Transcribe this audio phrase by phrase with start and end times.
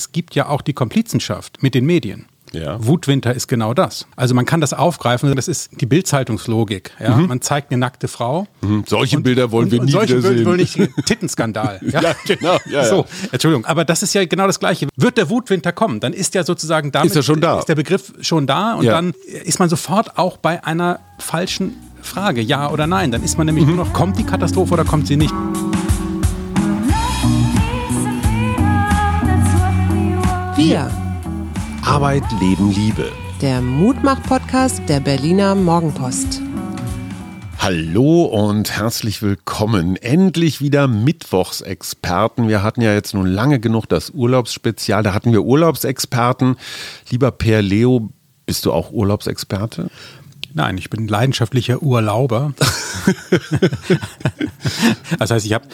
[0.00, 2.24] es gibt ja auch die Komplizenschaft mit den Medien.
[2.52, 2.84] Ja.
[2.84, 4.06] Wutwinter ist genau das.
[4.16, 6.90] Also man kann das aufgreifen, das ist die Bildzeitungslogik.
[6.98, 7.16] Ja?
[7.16, 8.48] Man zeigt eine nackte Frau.
[8.62, 8.82] Mhm.
[8.88, 10.46] Solche Bilder wollen und, wir und nie solche wieder Bilder sehen.
[10.46, 10.56] wollen
[10.96, 11.78] nicht Tittenskandal.
[11.92, 12.56] Ja, Ja, genau.
[12.68, 13.06] Ja, so.
[13.30, 13.66] Entschuldigung.
[13.66, 14.88] Aber das ist ja genau das Gleiche.
[14.96, 17.58] Wird der Wutwinter kommen, dann ist ja sozusagen damit Ist er schon da.
[17.60, 19.12] ist der Begriff schon da und dann
[19.44, 23.12] ist man sofort auch bei einer falschen Frage, ja oder nein.
[23.12, 23.54] Dann ist man Mhm.
[23.54, 25.32] nämlich nur noch, kommt die Katastrophe oder kommt sie nicht?
[30.70, 30.88] Wir,
[31.84, 33.10] Arbeit, Leben, Liebe.
[33.42, 36.40] der Mutmach-Podcast der Berliner Morgenpost.
[37.58, 39.96] Hallo und herzlich willkommen.
[39.96, 42.46] Endlich wieder Mittwochsexperten.
[42.46, 45.02] Wir hatten ja jetzt nun lange genug das Urlaubsspezial.
[45.02, 46.54] Da hatten wir Urlaubsexperten.
[47.08, 48.10] Lieber Per Leo,
[48.46, 49.90] bist du auch Urlaubsexperte?
[50.54, 52.52] Nein, ich bin leidenschaftlicher Urlauber.
[55.18, 55.66] das heißt, ich habe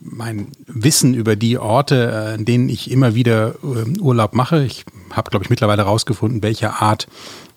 [0.00, 4.64] mein Wissen über die Orte, äh, an denen ich immer wieder ähm, Urlaub mache.
[4.64, 7.06] Ich habe, glaube ich, mittlerweile herausgefunden, welche Art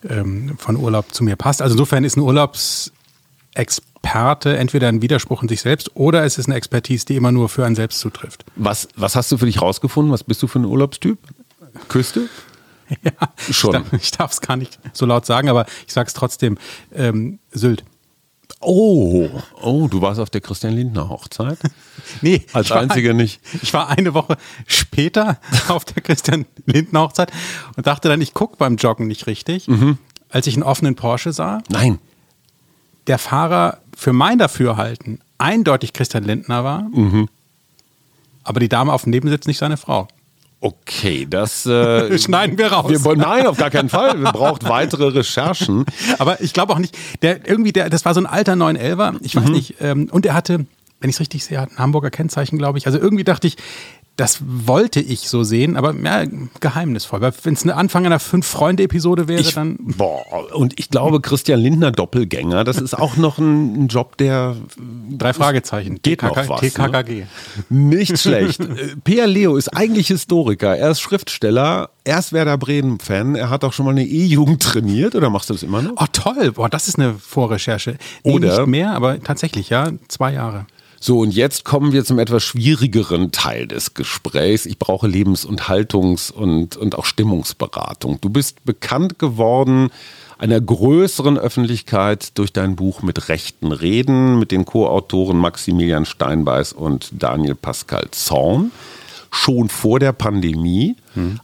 [0.07, 1.61] ähm, von Urlaub zu mir passt.
[1.61, 6.55] Also insofern ist ein Urlaubsexperte entweder ein Widerspruch in sich selbst oder es ist eine
[6.55, 8.45] Expertise, die immer nur für einen selbst zutrifft.
[8.55, 10.11] Was, was hast du für dich rausgefunden?
[10.11, 11.17] Was bist du für ein Urlaubstyp?
[11.89, 12.23] Küste?
[13.03, 13.11] Ja,
[13.51, 13.83] Schon.
[13.99, 16.59] Ich darf es gar nicht so laut sagen, aber ich sage es trotzdem.
[16.93, 17.83] Ähm, Sylt.
[18.66, 19.30] Oh,
[19.61, 21.59] oh, du warst auf der Christian Lindner Hochzeit?
[22.21, 23.41] Nee, Als einziger ein- nicht.
[23.63, 25.38] Ich war eine Woche später
[25.69, 27.31] auf der Christian Lindner Hochzeit
[27.77, 29.67] und dachte dann, ich gucke beim Joggen nicht richtig.
[29.67, 29.97] Mhm.
[30.30, 31.99] Als ich einen offenen Porsche sah, Nein.
[33.07, 37.27] der Fahrer für mein Dafürhalten eindeutig Christian Lindner war, Mhm.
[38.44, 40.07] aber die Dame auf dem Nebensitz nicht seine Frau.
[40.61, 42.89] Okay, das äh, Schneiden wir raus.
[42.89, 44.17] Wir, wollen- nein, auf gar keinen Fall.
[44.19, 45.85] Wir brauchen weitere Recherchen.
[46.17, 49.35] Aber ich glaube auch nicht, der irgendwie, der, das war so ein alter 911er, ich
[49.35, 49.41] Mhm.
[49.43, 50.65] weiß nicht, ähm, und er hatte,
[51.01, 52.87] wenn ich es richtig sehe, hat ein Hamburger Kennzeichen, glaube ich.
[52.87, 53.57] Also irgendwie dachte ich,
[54.17, 56.23] das wollte ich so sehen, aber ja,
[56.61, 57.19] geheimnisvoll.
[57.21, 59.77] Weil wenn es eine Anfang einer Fünf-Freunde-Episode wäre, Ich, dann.
[59.80, 60.23] boah,
[60.55, 64.56] und ich glaube, Christian Lindner Doppelgänger, das ist auch noch ein, ein Job, der
[65.17, 66.00] Drei Fragezeichen.
[66.01, 66.69] Geht noch TKK was, ne?
[66.69, 67.23] TKKG.
[67.69, 68.62] nicht schlecht.
[68.75, 73.63] Äh, Peer Leo ist eigentlich Historiker, er ist Schriftsteller, er ist Werder Bremen-Fan, er hat
[73.63, 75.94] auch schon mal eine E-Jugend trainiert, oder machst du das immer noch?
[75.97, 76.51] Oh, toll.
[76.53, 77.97] Boah, das ist eine Vorrecherche.
[78.23, 80.66] Nee, Oder- nicht mehr, aber tatsächlich, ja, zwei Jahre.
[81.05, 84.66] So, und jetzt kommen wir zum etwas schwierigeren Teil des Gesprächs.
[84.66, 88.17] Ich brauche Lebens- und Haltungs- und, und auch Stimmungsberatung.
[88.21, 89.91] Du bist bekannt geworden
[90.39, 97.11] einer größeren Öffentlichkeit durch dein Buch mit rechten Reden mit den Co-Autoren Maximilian Steinbeiß und
[97.11, 98.71] Daniel Pascal Zorn.
[99.29, 100.95] Schon vor der Pandemie,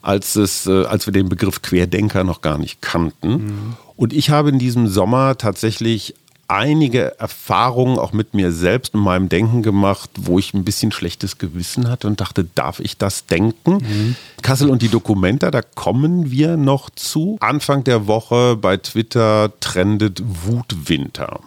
[0.02, 3.76] als, es, äh, als wir den Begriff Querdenker noch gar nicht kannten.
[3.96, 6.16] Und ich habe in diesem Sommer tatsächlich
[6.52, 11.38] einige Erfahrungen auch mit mir selbst und meinem Denken gemacht, wo ich ein bisschen schlechtes
[11.38, 14.16] Gewissen hatte und dachte, darf ich das denken?
[14.42, 17.38] Kassel und die Dokumenta, da kommen wir noch zu.
[17.40, 21.40] Anfang der Woche bei Twitter trendet Wutwinter.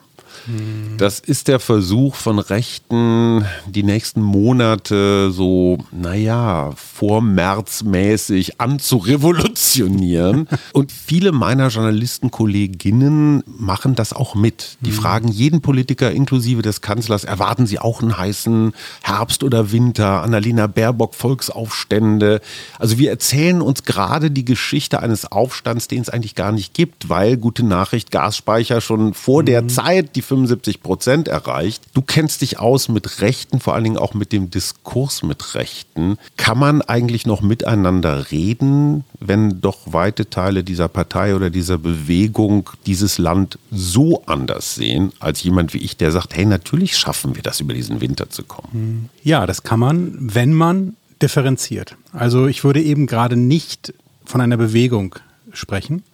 [0.98, 6.72] Das ist der Versuch von Rechten, die nächsten Monate so, naja,
[7.04, 10.48] vormärzmäßig anzurevolutionieren.
[10.72, 14.78] Und viele meiner Journalistenkolleginnen machen das auch mit.
[14.80, 18.72] Die fragen jeden Politiker inklusive des Kanzlers, erwarten sie auch einen heißen
[19.02, 22.40] Herbst oder Winter, Annalena Baerbock, Volksaufstände.
[22.78, 27.10] Also wir erzählen uns gerade die Geschichte eines Aufstands, den es eigentlich gar nicht gibt,
[27.10, 31.82] weil, gute Nachricht, Gasspeicher schon vor der Zeit die 75 Prozent erreicht.
[31.92, 36.16] Du kennst dich aus mit Rechten, vor allen Dingen auch mit dem Diskurs mit Rechten.
[36.36, 42.70] Kann man eigentlich noch miteinander reden, wenn doch weite Teile dieser Partei oder dieser Bewegung
[42.86, 47.42] dieses Land so anders sehen, als jemand wie ich, der sagt, hey, natürlich schaffen wir
[47.42, 49.10] das, über diesen Winter zu kommen.
[49.24, 51.96] Ja, das kann man, wenn man differenziert.
[52.12, 53.92] Also ich würde eben gerade nicht
[54.24, 55.16] von einer Bewegung
[55.52, 56.04] sprechen.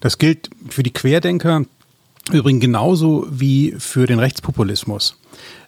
[0.00, 1.64] Das gilt für die Querdenker
[2.32, 5.16] übrigens genauso wie für den Rechtspopulismus,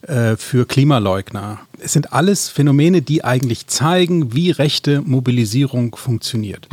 [0.03, 1.61] äh, für Klimaleugner.
[1.81, 6.69] Es sind alles Phänomene, die eigentlich zeigen, wie rechte Mobilisierung funktioniert.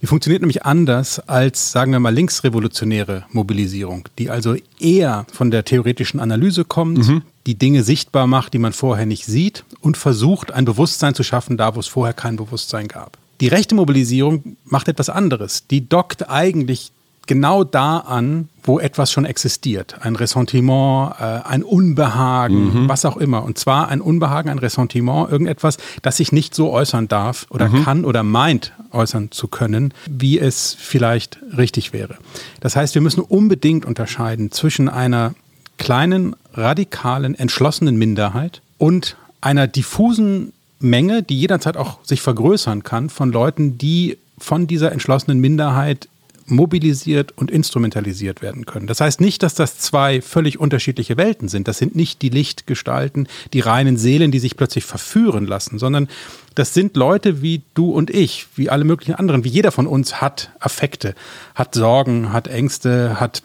[0.00, 5.64] Die funktioniert nämlich anders als, sagen wir mal, linksrevolutionäre Mobilisierung, die also eher von der
[5.66, 7.06] theoretischen Analyse kommt,
[7.46, 11.58] die Dinge sichtbar macht, die man vorher nicht sieht und versucht, ein Bewusstsein zu schaffen,
[11.58, 13.18] da wo es vorher kein Bewusstsein gab.
[13.40, 15.66] Die rechte Mobilisierung macht etwas anderes.
[15.66, 16.92] Die dockt eigentlich
[17.26, 19.96] genau da an, wo etwas schon existiert.
[20.00, 23.44] Ein Ressentiment, äh, ein Unbehagen, was auch immer.
[23.44, 28.04] Und zwar ein Unbehagen, ein Ressentiment, irgendetwas, das sich nicht so äußern darf oder kann
[28.04, 32.16] oder meint äußern zu können, wie es vielleicht richtig wäre.
[32.60, 35.34] Das heißt, wir müssen unbedingt unterscheiden zwischen einer
[35.78, 43.32] kleinen, radikalen, entschlossenen Minderheit und einer diffusen Menge, die jederzeit auch sich vergrößern kann von
[43.32, 46.08] Leuten, die von dieser entschlossenen Minderheit
[46.46, 48.86] mobilisiert und instrumentalisiert werden können.
[48.86, 51.68] Das heißt nicht, dass das zwei völlig unterschiedliche Welten sind.
[51.68, 56.08] Das sind nicht die Lichtgestalten, die reinen Seelen, die sich plötzlich verführen lassen, sondern
[56.54, 60.20] das sind Leute wie du und ich, wie alle möglichen anderen, wie jeder von uns
[60.20, 61.14] hat Affekte,
[61.54, 63.42] hat Sorgen, hat Ängste, hat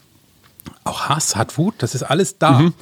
[0.84, 2.60] auch Hass, hat Wut, das ist alles da.
[2.60, 2.74] Mhm.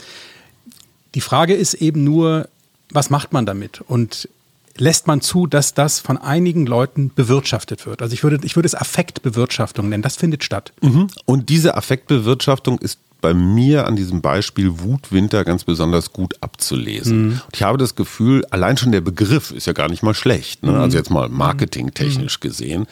[1.16, 2.48] Die Frage ist eben nur,
[2.92, 3.82] was macht man damit?
[3.82, 4.30] Und
[4.78, 8.02] lässt man zu, dass das von einigen Leuten bewirtschaftet wird.
[8.02, 10.04] Also ich würde, ich würde es Affektbewirtschaftung nennen.
[10.04, 10.74] Das findet statt.
[10.82, 11.08] Mhm.
[11.26, 17.22] Und diese Affektbewirtschaftung ist bei mir an diesem Beispiel Wutwinter ganz besonders gut abzulesen.
[17.22, 17.32] Mhm.
[17.32, 20.64] Und ich habe das Gefühl, allein schon der Begriff ist ja gar nicht mal schlecht.
[20.64, 20.72] Ne?
[20.72, 20.78] Mhm.
[20.78, 22.42] Also jetzt mal marketingtechnisch mhm.
[22.42, 22.88] gesehen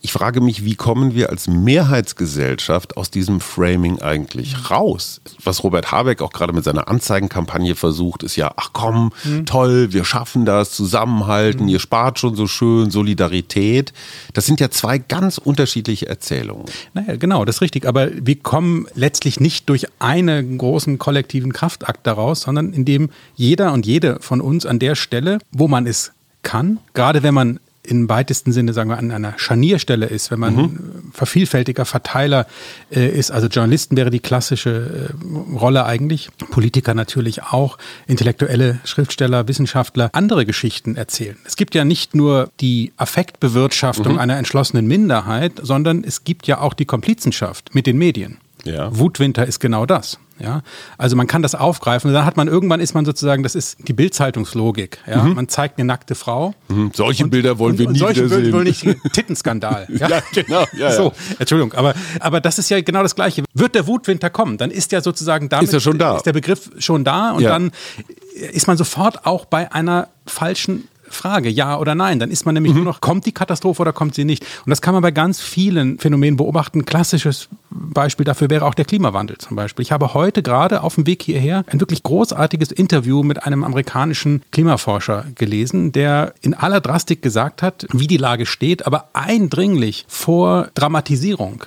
[0.00, 5.20] ich frage mich, wie kommen wir als Mehrheitsgesellschaft aus diesem Framing eigentlich raus?
[5.42, 9.44] Was Robert Habeck auch gerade mit seiner Anzeigenkampagne versucht, ist ja, ach komm, mhm.
[9.46, 11.68] toll, wir schaffen das, zusammenhalten, mhm.
[11.68, 13.92] ihr spart schon so schön, Solidarität.
[14.34, 16.66] Das sind ja zwei ganz unterschiedliche Erzählungen.
[16.94, 17.86] Naja, genau, das ist richtig.
[17.86, 23.84] Aber wir kommen letztlich nicht durch einen großen kollektiven Kraftakt daraus, sondern indem jeder und
[23.84, 26.12] jede von uns an der Stelle, wo man es
[26.42, 30.54] kann, gerade wenn man im weitesten Sinne, sagen wir, an einer Scharnierstelle ist, wenn man
[30.54, 30.78] mhm.
[31.12, 32.46] vervielfältiger Verteiler
[32.90, 33.30] äh, ist.
[33.30, 40.44] Also Journalisten wäre die klassische äh, Rolle eigentlich, Politiker natürlich auch, intellektuelle Schriftsteller, Wissenschaftler, andere
[40.44, 41.36] Geschichten erzählen.
[41.44, 44.18] Es gibt ja nicht nur die Affektbewirtschaftung mhm.
[44.18, 48.38] einer entschlossenen Minderheit, sondern es gibt ja auch die Komplizenschaft mit den Medien.
[48.64, 48.96] Ja.
[48.96, 50.18] Wutwinter ist genau das.
[50.40, 50.62] Ja,
[50.98, 52.12] also man kann das aufgreifen.
[52.12, 54.98] Dann hat man irgendwann ist man sozusagen, das ist die Bildzeitungslogik.
[55.06, 55.34] Ja, mhm.
[55.34, 56.54] man zeigt eine nackte Frau.
[56.68, 56.92] Mhm.
[56.94, 58.52] Solche und, Bilder wollen wir und, nie solche wieder sehen.
[58.52, 59.88] Wollen nicht Tittenskandal.
[59.92, 60.08] ja?
[60.08, 60.64] ja, genau.
[60.76, 63.42] Ja, so, Entschuldigung, aber aber das ist ja genau das Gleiche.
[63.52, 66.16] Wird der Wutwinter kommen, dann ist ja sozusagen damit ist, da.
[66.16, 67.72] ist der Begriff schon da und dann
[68.52, 72.18] ist man sofort auch bei einer falschen Frage, ja oder nein.
[72.18, 72.78] Dann ist man nämlich mhm.
[72.78, 74.44] nur noch, kommt die Katastrophe oder kommt sie nicht?
[74.64, 76.80] Und das kann man bei ganz vielen Phänomenen beobachten.
[76.80, 79.82] Ein klassisches Beispiel dafür wäre auch der Klimawandel zum Beispiel.
[79.82, 84.42] Ich habe heute gerade auf dem Weg hierher ein wirklich großartiges Interview mit einem amerikanischen
[84.50, 90.68] Klimaforscher gelesen, der in aller Drastik gesagt hat, wie die Lage steht, aber eindringlich vor
[90.74, 91.64] Dramatisierung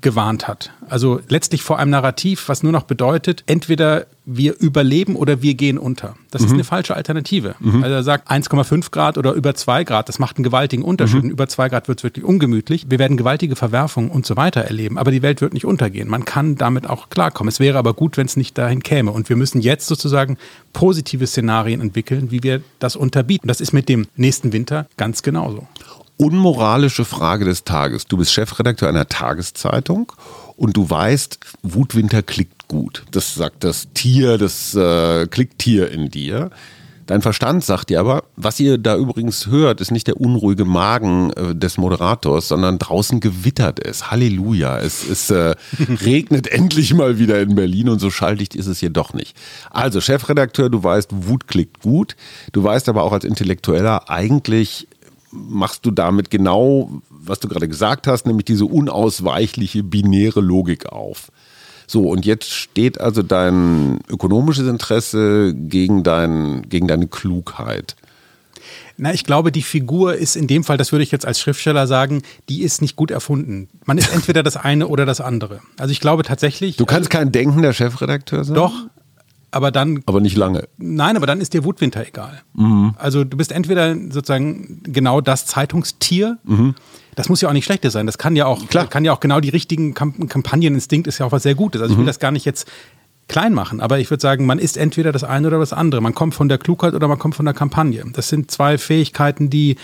[0.00, 0.72] gewarnt hat.
[0.88, 5.78] Also letztlich vor einem Narrativ, was nur noch bedeutet, entweder wir überleben oder wir gehen
[5.78, 6.14] unter.
[6.30, 6.48] Das mhm.
[6.48, 7.54] ist eine falsche Alternative.
[7.60, 7.82] Mhm.
[7.82, 11.24] Also er sagt 1,5 Grad oder über 2 Grad, das macht einen gewaltigen Unterschied.
[11.24, 11.30] Mhm.
[11.30, 12.86] Über 2 Grad wird es wirklich ungemütlich.
[12.90, 16.08] Wir werden gewaltige Verwerfungen und so weiter erleben, aber die Welt wird nicht untergehen.
[16.08, 17.48] Man kann damit auch klarkommen.
[17.48, 19.12] Es wäre aber gut, wenn es nicht dahin käme.
[19.12, 20.36] Und wir müssen jetzt sozusagen
[20.72, 23.48] positive Szenarien entwickeln, wie wir das unterbieten.
[23.48, 25.66] Das ist mit dem nächsten Winter ganz genauso
[26.18, 28.06] unmoralische Frage des Tages.
[28.06, 30.12] Du bist Chefredakteur einer Tageszeitung
[30.56, 33.04] und du weißt, Wutwinter klickt gut.
[33.12, 36.50] Das sagt das Tier, das äh, Klicktier in dir.
[37.08, 41.32] Dein Verstand sagt dir aber, was ihr da übrigens hört, ist nicht der unruhige Magen
[41.32, 44.10] äh, des Moderators, sondern draußen gewittert es.
[44.10, 44.78] Halleluja.
[44.78, 45.54] Es, es äh,
[46.04, 49.34] regnet endlich mal wieder in Berlin und so schalldicht ist es hier doch nicht.
[49.70, 52.14] Also, Chefredakteur, du weißt, Wut klickt gut.
[52.52, 54.86] Du weißt aber auch als Intellektueller, eigentlich
[55.30, 61.30] machst du damit genau, was du gerade gesagt hast, nämlich diese unausweichliche binäre Logik auf.
[61.86, 67.96] So, und jetzt steht also dein ökonomisches Interesse gegen, dein, gegen deine Klugheit.
[68.98, 71.86] Na, ich glaube, die Figur ist in dem Fall, das würde ich jetzt als Schriftsteller
[71.86, 73.68] sagen, die ist nicht gut erfunden.
[73.86, 75.60] Man ist entweder das eine oder das andere.
[75.78, 76.76] Also ich glaube tatsächlich.
[76.76, 78.56] Du kannst also, kein denkender Chefredakteur sein?
[78.56, 78.74] Doch,
[79.50, 80.02] aber dann.
[80.06, 80.68] Aber nicht lange.
[80.76, 82.42] Nein, aber dann ist dir Wutwinter egal.
[82.54, 82.94] Mhm.
[82.98, 86.38] Also du bist entweder sozusagen genau das Zeitungstier.
[86.44, 86.74] Mhm.
[87.14, 88.06] Das muss ja auch nicht schlechtes sein.
[88.06, 88.86] Das kann ja auch, Klar.
[88.86, 91.80] kann ja auch genau die richtigen Kamp Kampagneninstinkt ist ja auch was sehr Gutes.
[91.80, 92.08] Also ich will mhm.
[92.08, 92.68] das gar nicht jetzt
[93.26, 96.00] klein machen, aber ich würde sagen, man ist entweder das eine oder das andere.
[96.00, 98.04] Man kommt von der Klugheit oder man kommt von der Kampagne.
[98.12, 99.76] Das sind zwei Fähigkeiten, die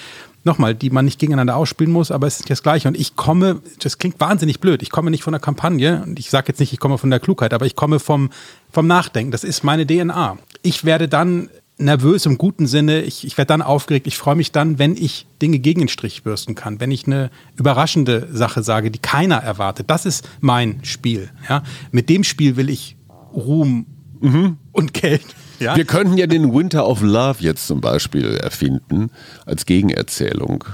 [0.44, 2.88] nochmal, die man nicht gegeneinander ausspielen muss, aber es ist das Gleiche.
[2.88, 6.30] Und ich komme, das klingt wahnsinnig blöd, ich komme nicht von der Kampagne und ich
[6.30, 8.30] sage jetzt nicht, ich komme von der Klugheit, aber ich komme vom,
[8.70, 9.32] vom Nachdenken.
[9.32, 10.38] Das ist meine DNA.
[10.62, 14.52] Ich werde dann nervös im guten Sinne, ich, ich werde dann aufgeregt, ich freue mich
[14.52, 18.90] dann, wenn ich Dinge gegen den Strich bürsten kann, wenn ich eine überraschende Sache sage,
[18.90, 19.90] die keiner erwartet.
[19.90, 21.30] Das ist mein Spiel.
[21.48, 21.64] Ja?
[21.90, 22.96] Mit dem Spiel will ich
[23.32, 23.86] Ruhm
[24.20, 24.58] mhm.
[24.70, 25.24] und Geld
[25.60, 25.76] ja?
[25.76, 29.10] Wir könnten ja den Winter of Love jetzt zum Beispiel erfinden
[29.46, 30.64] als Gegenerzählung.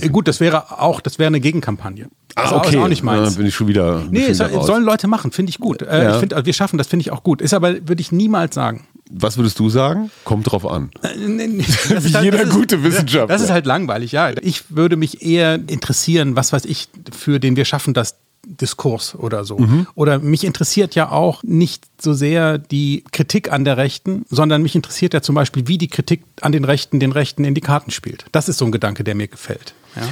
[0.00, 2.08] Äh, gut, das wäre auch, das wäre eine Gegenkampagne.
[2.36, 2.76] Ah, okay.
[2.76, 3.32] Ist auch nicht meins.
[3.32, 4.04] Ja, bin ich schon wieder.
[4.08, 5.82] Nee, es, sollen Leute machen, finde ich gut.
[5.82, 6.12] Äh, ja.
[6.14, 7.40] Ich finde, wir schaffen das, finde ich auch gut.
[7.42, 8.86] Ist aber, würde ich niemals sagen.
[9.12, 10.10] Was würdest du sagen?
[10.24, 10.90] Kommt drauf an.
[11.02, 11.58] Wie
[12.14, 13.26] halt- jeder das ist- gute Wissenschaftler.
[13.26, 14.30] Das ist halt langweilig, ja.
[14.40, 19.44] Ich würde mich eher interessieren, was weiß ich, für den wir schaffen das Diskurs oder
[19.44, 19.58] so.
[19.58, 19.86] Mhm.
[19.94, 24.74] Oder mich interessiert ja auch nicht so sehr die Kritik an der Rechten, sondern mich
[24.74, 27.90] interessiert ja zum Beispiel, wie die Kritik an den Rechten den Rechten in die Karten
[27.90, 28.24] spielt.
[28.32, 29.74] Das ist so ein Gedanke, der mir gefällt.
[29.96, 30.02] Ja.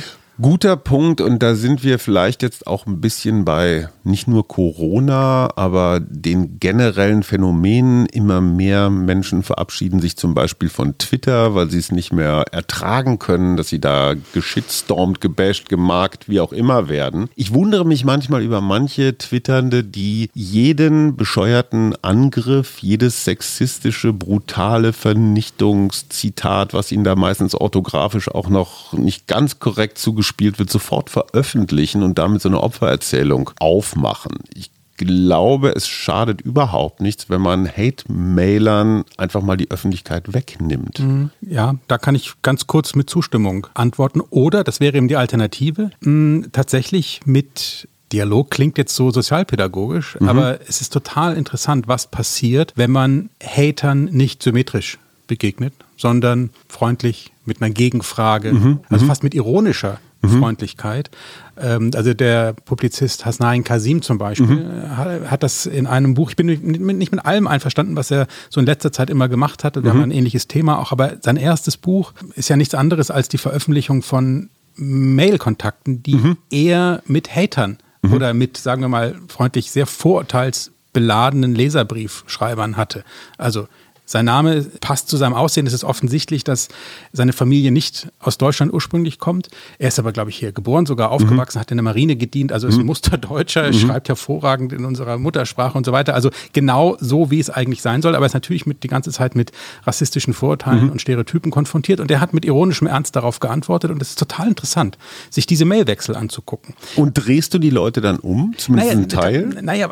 [0.41, 5.51] Guter Punkt und da sind wir vielleicht jetzt auch ein bisschen bei nicht nur Corona,
[5.57, 8.07] aber den generellen Phänomenen.
[8.07, 13.19] Immer mehr Menschen verabschieden sich zum Beispiel von Twitter, weil sie es nicht mehr ertragen
[13.19, 17.29] können, dass sie da geschitstormt, gebasht, gemarkt, wie auch immer werden.
[17.35, 26.75] Ich wundere mich manchmal über manche Twitternde, die jeden bescheuerten Angriff, jedes sexistische, brutale Vernichtungszitat,
[26.75, 32.19] was ihnen da meistens orthografisch auch noch nicht ganz korrekt zugespielt wird, sofort veröffentlichen und
[32.19, 34.39] damit so eine Opfererzählung aufmachen.
[34.55, 41.01] Ich glaube, es schadet überhaupt nichts, wenn man Hate-Mailern einfach mal die Öffentlichkeit wegnimmt.
[41.41, 44.21] Ja, da kann ich ganz kurz mit Zustimmung antworten.
[44.21, 50.61] Oder, das wäre eben die Alternative, mh, tatsächlich mit Dialog klingt jetzt so sozialpädagogisch, aber
[50.67, 57.61] es ist total interessant, was passiert, wenn man Hatern nicht symmetrisch begegnet, sondern freundlich mit
[57.61, 61.11] einer Gegenfrage, also fast mit ironischer Freundlichkeit.
[61.57, 66.31] Ähm, also der Publizist Hasnain Kasim zum Beispiel äh, hat, hat das in einem Buch,
[66.31, 69.29] ich bin nicht mit, nicht mit allem einverstanden, was er so in letzter Zeit immer
[69.29, 72.75] gemacht hat, wir haben ein ähnliches Thema auch, aber sein erstes Buch ist ja nichts
[72.75, 77.79] anderes als die Veröffentlichung von Mail-Kontakten, die er mit Hatern
[78.13, 83.05] oder mit, sagen wir mal, freundlich sehr vorurteilsbeladenen Leserbriefschreibern hatte.
[83.37, 83.69] Also
[84.09, 85.67] sein Name passt zu seinem Aussehen.
[85.67, 86.69] Es ist offensichtlich, dass
[87.13, 89.49] seine Familie nicht aus Deutschland ursprünglich kommt.
[89.79, 92.69] Er ist aber, glaube ich, hier geboren, sogar aufgewachsen, hat in der Marine gedient, also
[92.69, 96.15] ist ein Musterdeutscher, schreibt hervorragend in unserer Muttersprache und so weiter.
[96.15, 98.17] Also genau so, wie es eigentlich sein soll.
[98.17, 99.53] Aber er ist natürlich mit, die ganze Zeit mit
[99.85, 102.01] rassistischen Vorurteilen und Stereotypen konfrontiert.
[102.01, 103.91] Und er hat mit ironischem Ernst darauf geantwortet.
[103.91, 104.97] Und es ist total interessant,
[105.29, 106.75] sich diese Mailwechsel anzugucken.
[106.97, 108.55] Und drehst du die Leute dann um?
[108.57, 109.59] Zumindest einen Teil?
[109.61, 109.91] Naja,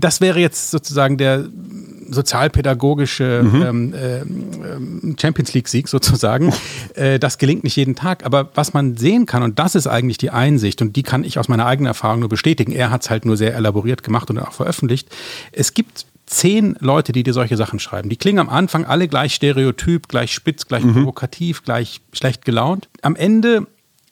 [0.00, 1.44] das wäre jetzt sozusagen der
[2.10, 6.52] sozialpädagogische ähm, ähm, Champions League-Sieg sozusagen.
[6.94, 8.24] Äh, das gelingt nicht jeden Tag.
[8.24, 11.38] Aber was man sehen kann, und das ist eigentlich die Einsicht, und die kann ich
[11.38, 14.38] aus meiner eigenen Erfahrung nur bestätigen, er hat es halt nur sehr elaboriert gemacht und
[14.38, 15.08] auch veröffentlicht.
[15.52, 18.08] Es gibt zehn Leute, die dir solche Sachen schreiben.
[18.08, 22.88] Die klingen am Anfang alle gleich stereotyp, gleich spitz, gleich provokativ, gleich schlecht gelaunt.
[23.02, 23.66] Am Ende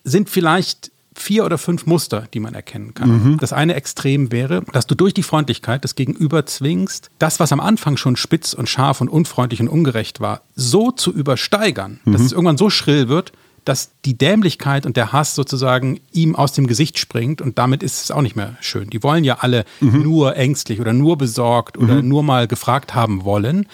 [0.04, 3.08] sind vielleicht vier oder fünf Muster, die man erkennen kann.
[3.40, 7.61] Das eine Extrem wäre, dass du durch die Freundlichkeit des Gegenüber zwingst, das, was am
[7.61, 12.32] Anfang schon spitz und scharf und unfreundlich und ungerecht war, so zu übersteigern, dass es
[12.32, 13.32] irgendwann so schrill wird,
[13.64, 18.04] dass die Dämlichkeit und der Hass sozusagen ihm aus dem Gesicht springt und damit ist
[18.04, 18.90] es auch nicht mehr schön.
[18.90, 23.66] Die wollen ja alle nur ängstlich oder nur besorgt oder nur mal gefragt haben wollen.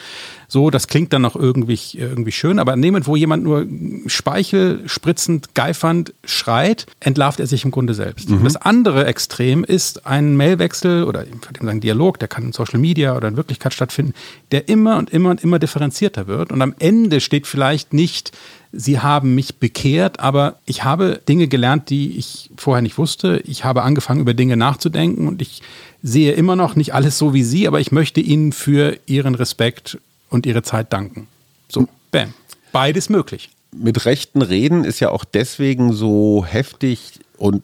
[0.52, 3.66] So, das klingt dann noch irgendwie, irgendwie schön, aber nehmend, wo jemand nur
[4.04, 8.28] Speichel spritzend, geifernd schreit, entlarvt er sich im Grunde selbst.
[8.28, 12.52] Und Das andere Extrem ist ein Mailwechsel oder ich würde sagen Dialog, der kann in
[12.52, 14.12] Social Media oder in Wirklichkeit stattfinden,
[14.50, 16.52] der immer und immer und immer differenzierter wird.
[16.52, 18.32] Und am Ende steht vielleicht nicht,
[18.72, 23.40] Sie haben mich bekehrt, aber ich habe Dinge gelernt, die ich vorher nicht wusste.
[23.46, 25.62] Ich habe angefangen, über Dinge nachzudenken und ich
[26.02, 29.98] sehe immer noch nicht alles so wie Sie, aber ich möchte Ihnen für Ihren Respekt
[30.32, 31.28] und Ihre Zeit danken.
[31.68, 32.34] So, bam.
[32.72, 33.50] Beides möglich.
[33.74, 37.62] mit rechten Reden ist ja auch deswegen so heftig und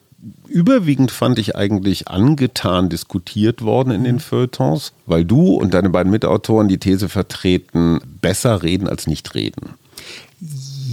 [0.48, 6.10] überwiegend fand ich eigentlich angetan diskutiert worden in den Feuilletons, weil du und deine beiden
[6.10, 9.74] Mitautoren die These vertreten, besser reden als nicht reden.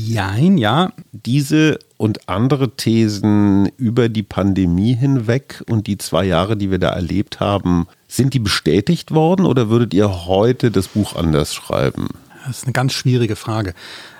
[0.05, 0.93] Jein, ja.
[1.11, 6.89] Diese und andere Thesen über die Pandemie hinweg und die zwei Jahre, die wir da
[6.89, 12.09] erlebt haben, sind die bestätigt worden oder würdet ihr heute das Buch anders schreiben?
[12.45, 13.73] Das ist eine ganz schwierige Frage.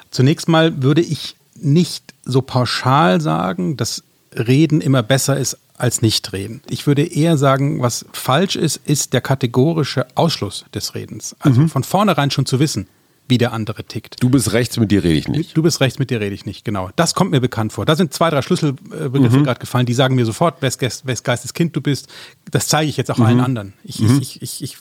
[0.10, 6.62] Zunächst mal würde ich nicht so pauschal sagen, dass Reden immer besser ist als Nichtreden.
[6.70, 11.36] Ich würde eher sagen, was falsch ist, ist der kategorische Ausschluss des Redens.
[11.40, 12.88] Also von vornherein schon zu wissen,
[13.28, 14.22] wie der andere tickt.
[14.22, 15.58] Du bist rechts, mit dir rede ich nicht.
[15.58, 16.90] Du bist rechts, mit dir rede ich nicht, genau.
[16.96, 17.86] Das kommt mir bekannt vor.
[17.86, 21.54] Da sind zwei, drei Schlüsselbegriffe gerade gefallen, die sagen mir sofort, wes Geist- wes Geistes
[21.54, 22.08] Kind du bist.
[22.52, 23.74] Das zeige ich jetzt auch allen anderen.
[23.84, 24.78] Ich, ich, ich, ich, ich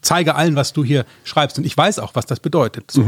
[0.00, 1.58] zeige allen, was du hier schreibst.
[1.58, 2.90] Und ich weiß auch, was das bedeutet.
[2.92, 3.02] So.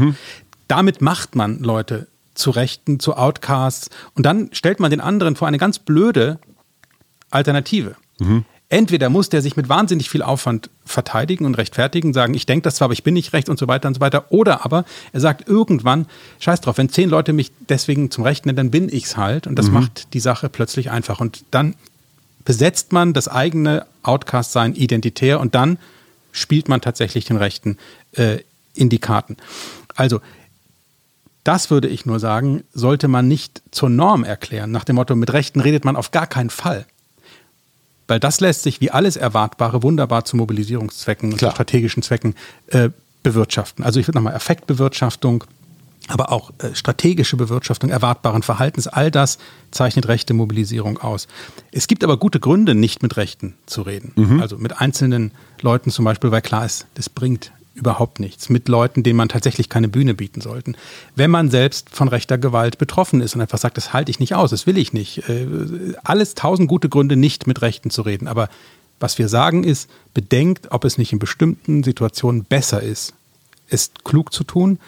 [0.67, 3.89] Damit macht man Leute zu Rechten, zu Outcasts.
[4.15, 6.39] Und dann stellt man den anderen vor eine ganz blöde
[7.31, 7.95] Alternative.
[8.71, 12.75] Entweder muss der sich mit wahnsinnig viel Aufwand verteidigen und rechtfertigen, sagen, ich denke das
[12.75, 14.25] zwar, aber ich bin nicht recht und so weiter und so weiter.
[14.29, 16.05] Oder aber er sagt irgendwann,
[16.39, 19.47] scheiß drauf, wenn zehn Leute mich deswegen zum Recht nennen, dann bin ich's halt.
[19.47, 21.19] Und das macht die Sache plötzlich einfach.
[21.19, 21.73] Und dann
[22.45, 25.79] besetzt man das eigene Outcast-Sein identitär und dann
[26.31, 27.77] spielt man tatsächlich den Rechten
[28.13, 28.39] äh,
[28.75, 29.37] in die Karten.
[29.95, 30.21] Also,
[31.43, 35.33] das würde ich nur sagen, sollte man nicht zur Norm erklären, nach dem Motto, mit
[35.33, 36.85] Rechten redet man auf gar keinen Fall.
[38.09, 42.35] Weil das lässt sich wie alles Erwartbare wunderbar zu Mobilisierungszwecken und strategischen Zwecken
[42.67, 42.89] äh,
[43.21, 43.85] bewirtschaften.
[43.85, 45.43] Also ich würde nochmal Effektbewirtschaftung,
[46.07, 49.37] aber auch äh, strategische Bewirtschaftung erwartbaren Verhaltens, all das
[49.69, 51.27] zeichnet rechte Mobilisierung aus.
[51.71, 54.13] Es gibt aber gute Gründe, nicht mit Rechten zu reden.
[54.15, 54.41] Mhm.
[54.41, 58.49] Also mit einzelnen Leuten zum Beispiel, weil klar ist, das bringt überhaupt nichts.
[58.49, 60.73] Mit Leuten, denen man tatsächlich keine Bühne bieten sollte.
[61.15, 64.35] Wenn man selbst von rechter Gewalt betroffen ist und einfach sagt, das halte ich nicht
[64.35, 65.29] aus, das will ich nicht.
[65.29, 65.47] Äh,
[66.03, 68.27] alles tausend gute Gründe, nicht mit Rechten zu reden.
[68.27, 68.49] Aber
[68.99, 73.13] was wir sagen ist, bedenkt, ob es nicht in bestimmten Situationen besser ist,
[73.69, 74.79] es klug zu tun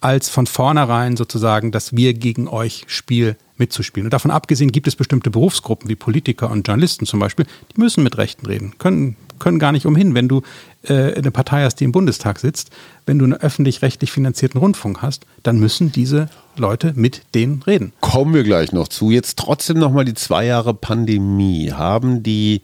[0.00, 4.06] als von vornherein sozusagen das Wir gegen euch Spiel mitzuspielen.
[4.06, 8.04] Und davon abgesehen gibt es bestimmte Berufsgruppen wie Politiker und Journalisten zum Beispiel, die müssen
[8.04, 10.14] mit Rechten reden, können, können gar nicht umhin.
[10.14, 10.42] Wenn du
[10.82, 12.70] äh, eine Partei hast, die im Bundestag sitzt,
[13.06, 17.92] wenn du einen öffentlich-rechtlich finanzierten Rundfunk hast, dann müssen diese Leute mit denen reden.
[18.00, 19.10] Kommen wir gleich noch zu.
[19.10, 21.72] Jetzt trotzdem nochmal die zwei Jahre Pandemie.
[21.72, 22.62] Haben die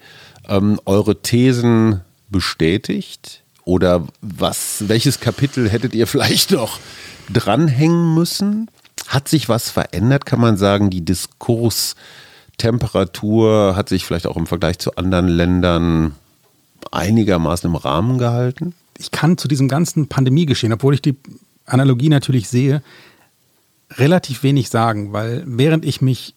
[0.49, 3.43] ähm, eure Thesen bestätigt?
[3.65, 6.81] Oder was, welches Kapitel hättet ihr vielleicht noch
[7.33, 8.69] dranhängen müssen?
[9.09, 10.27] Hat sich was verändert?
[10.27, 16.17] Kann man sagen, die Diskurstemperatur hat sich vielleicht auch im Vergleich zu anderen Ländern
[16.91, 18.75] einigermaßen im Rahmen gehalten?
[18.99, 21.17] Ich kann zu diesem ganzen Pandemiegeschehen, obwohl ich die
[21.67, 22.83] Analogie natürlich sehe,
[23.93, 26.35] relativ wenig sagen, weil während ich mich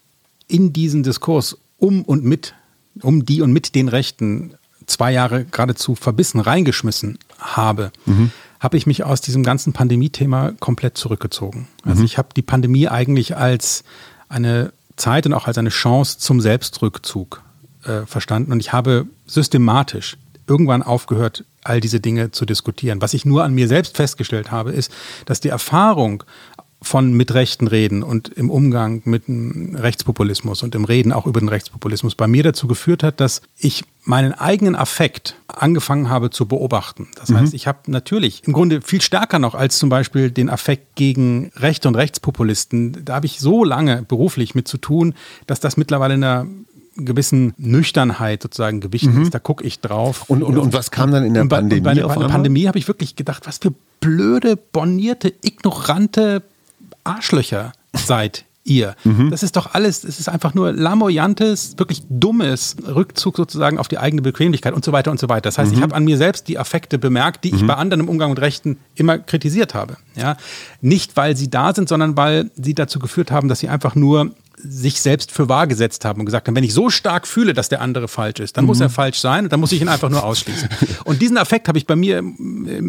[0.48, 2.54] in diesen Diskurs um und mit,
[3.02, 4.54] um die und mit den Rechten
[4.86, 10.96] zwei Jahre geradezu verbissen reingeschmissen habe, mhm habe ich mich aus diesem ganzen Pandemie-Thema komplett
[10.96, 11.68] zurückgezogen.
[11.84, 12.06] Also mhm.
[12.06, 13.84] ich habe die Pandemie eigentlich als
[14.28, 17.42] eine Zeit und auch als eine Chance zum Selbstrückzug
[17.84, 18.52] äh, verstanden.
[18.52, 20.16] Und ich habe systematisch
[20.48, 23.02] irgendwann aufgehört, all diese Dinge zu diskutieren.
[23.02, 24.92] Was ich nur an mir selbst festgestellt habe, ist,
[25.24, 26.22] dass die Erfahrung
[26.82, 31.40] von mit Rechten reden und im Umgang mit dem Rechtspopulismus und im Reden auch über
[31.40, 36.46] den Rechtspopulismus bei mir dazu geführt hat, dass ich meinen eigenen Affekt angefangen habe zu
[36.46, 37.08] beobachten.
[37.16, 37.38] Das mhm.
[37.38, 41.50] heißt, ich habe natürlich im Grunde viel stärker noch als zum Beispiel den Affekt gegen
[41.56, 43.04] Rechte und Rechtspopulisten.
[43.04, 45.14] Da habe ich so lange beruflich mit zu tun,
[45.46, 46.46] dass das mittlerweile in einer
[46.96, 49.22] gewissen Nüchternheit sozusagen gewichen mhm.
[49.22, 49.34] ist.
[49.34, 50.24] Da gucke ich drauf.
[50.28, 51.80] Und, und, und, was kam dann in der bei, Pandemie?
[51.80, 56.42] Bei, bei der Pandemie habe ich wirklich gedacht, was für blöde, bornierte, ignorante
[57.04, 58.94] Arschlöcher seid ihr.
[59.04, 59.30] Mhm.
[59.30, 63.98] Das ist doch alles, es ist einfach nur lamoyantes, wirklich dummes Rückzug sozusagen auf die
[63.98, 65.42] eigene Bequemlichkeit und so weiter und so weiter.
[65.42, 65.78] Das heißt, mhm.
[65.78, 67.58] ich habe an mir selbst die Affekte bemerkt, die mhm.
[67.58, 69.96] ich bei anderen im Umgang mit Rechten immer kritisiert habe.
[70.16, 70.36] Ja?
[70.80, 74.32] Nicht, weil sie da sind, sondern weil sie dazu geführt haben, dass sie einfach nur
[74.56, 77.68] sich selbst für wahr gesetzt haben und gesagt haben, wenn ich so stark fühle, dass
[77.68, 78.68] der andere falsch ist, dann mhm.
[78.68, 80.68] muss er falsch sein und dann muss ich ihn einfach nur ausschließen.
[81.04, 82.22] und diesen Effekt habe ich bei mir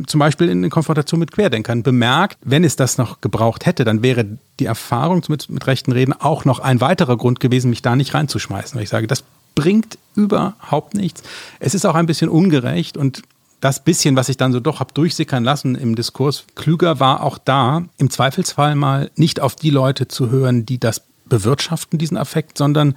[0.08, 2.38] zum Beispiel in der Konfrontation mit Querdenkern bemerkt.
[2.43, 4.25] Wenn es das noch gebraucht hätte, dann wäre
[4.60, 8.13] die Erfahrung mit, mit rechten Reden auch noch ein weiterer Grund gewesen, mich da nicht
[8.13, 8.75] reinzuschmeißen.
[8.75, 9.23] Weil ich sage, das
[9.56, 11.23] bringt überhaupt nichts.
[11.60, 13.23] Es ist auch ein bisschen ungerecht und
[13.60, 17.38] das bisschen, was ich dann so doch habe durchsickern lassen im Diskurs, klüger war auch
[17.38, 22.57] da, im Zweifelsfall mal nicht auf die Leute zu hören, die das bewirtschaften, diesen Affekt,
[22.57, 22.95] sondern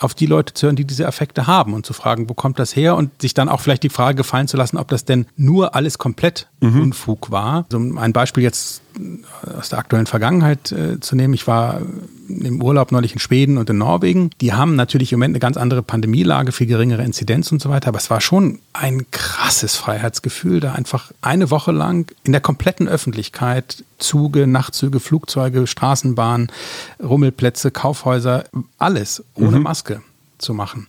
[0.00, 2.74] auf die Leute zu hören, die diese Affekte haben und zu fragen, wo kommt das
[2.74, 5.74] her und sich dann auch vielleicht die Frage gefallen zu lassen, ob das denn nur
[5.74, 6.80] alles komplett mhm.
[6.80, 7.64] Unfug war.
[7.64, 8.80] Also um ein Beispiel jetzt
[9.58, 11.34] aus der aktuellen Vergangenheit äh, zu nehmen.
[11.34, 11.80] Ich war
[12.28, 14.30] im Urlaub neulich in Schweden und in Norwegen.
[14.40, 17.88] Die haben natürlich im Moment eine ganz andere Pandemielage, viel geringere Inzidenz und so weiter.
[17.88, 22.88] Aber es war schon ein krasses Freiheitsgefühl, da einfach eine Woche lang in der kompletten
[22.88, 26.50] Öffentlichkeit Züge, Nachtzüge, Flugzeuge, Straßenbahnen,
[27.02, 28.44] Rummelplätze, Kaufhäuser,
[28.78, 29.62] alles ohne mhm.
[29.64, 30.02] Maske
[30.38, 30.86] zu machen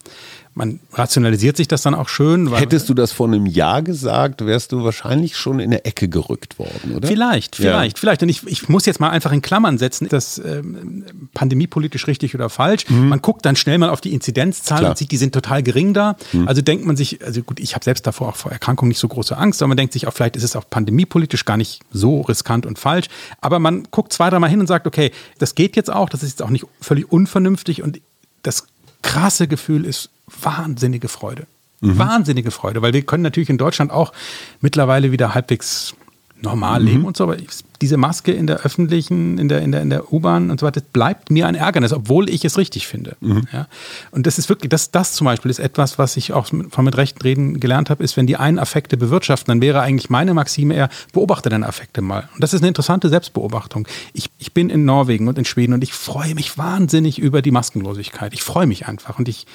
[0.54, 2.54] man rationalisiert sich das dann auch schön.
[2.54, 6.60] Hättest du das vor einem Jahr gesagt, wärst du wahrscheinlich schon in der Ecke gerückt
[6.60, 7.08] worden, oder?
[7.08, 8.00] Vielleicht, vielleicht, ja.
[8.00, 8.24] vielleicht.
[8.24, 12.50] Und ich, ich muss jetzt mal einfach in Klammern setzen, das ähm, pandemiepolitisch richtig oder
[12.50, 12.90] falsch.
[12.90, 13.08] Mhm.
[13.08, 16.18] Man guckt dann schnell mal auf die Inzidenzzahlen und sieht, die sind total gering da.
[16.34, 16.50] Mhm.
[16.50, 19.08] Also denkt man sich, also gut, ich habe selbst davor auch vor Erkrankungen nicht so
[19.08, 22.22] große Angst, aber man denkt sich auch, vielleicht ist es auch pandemiepolitisch gar nicht so
[22.22, 23.08] riskant und falsch.
[23.40, 26.32] Aber man guckt zwei, dreimal hin und sagt, okay, das geht jetzt auch, das ist
[26.32, 28.02] jetzt auch nicht völlig unvernünftig und
[28.44, 28.68] das
[29.02, 30.10] krasse Gefühl ist
[30.42, 31.48] wahnsinnige Freude.
[31.82, 31.98] Mhm.
[31.98, 34.14] Wahnsinnige Freude, weil wir können natürlich in Deutschland auch
[34.62, 35.96] mittlerweile wieder halbwegs
[36.42, 36.88] normal mhm.
[36.88, 39.90] leben und so, aber es diese Maske in der öffentlichen, in der, in der, in
[39.90, 43.16] der U-Bahn und so weiter, bleibt mir ein Ärgernis, obwohl ich es richtig finde.
[43.20, 43.48] Mhm.
[43.52, 43.68] Ja?
[44.12, 46.98] Und das ist wirklich, das, das zum Beispiel ist etwas, was ich auch von mit
[46.98, 50.74] rechten Reden gelernt habe, ist, wenn die einen Affekte bewirtschaften, dann wäre eigentlich meine Maxime
[50.74, 52.30] eher, beobachte deine Affekte mal.
[52.34, 53.88] Und das ist eine interessante Selbstbeobachtung.
[54.14, 57.52] Ich, ich bin in Norwegen und in Schweden und ich freue mich wahnsinnig über die
[57.52, 58.34] Maskenlosigkeit.
[58.34, 59.46] Ich freue mich einfach und ich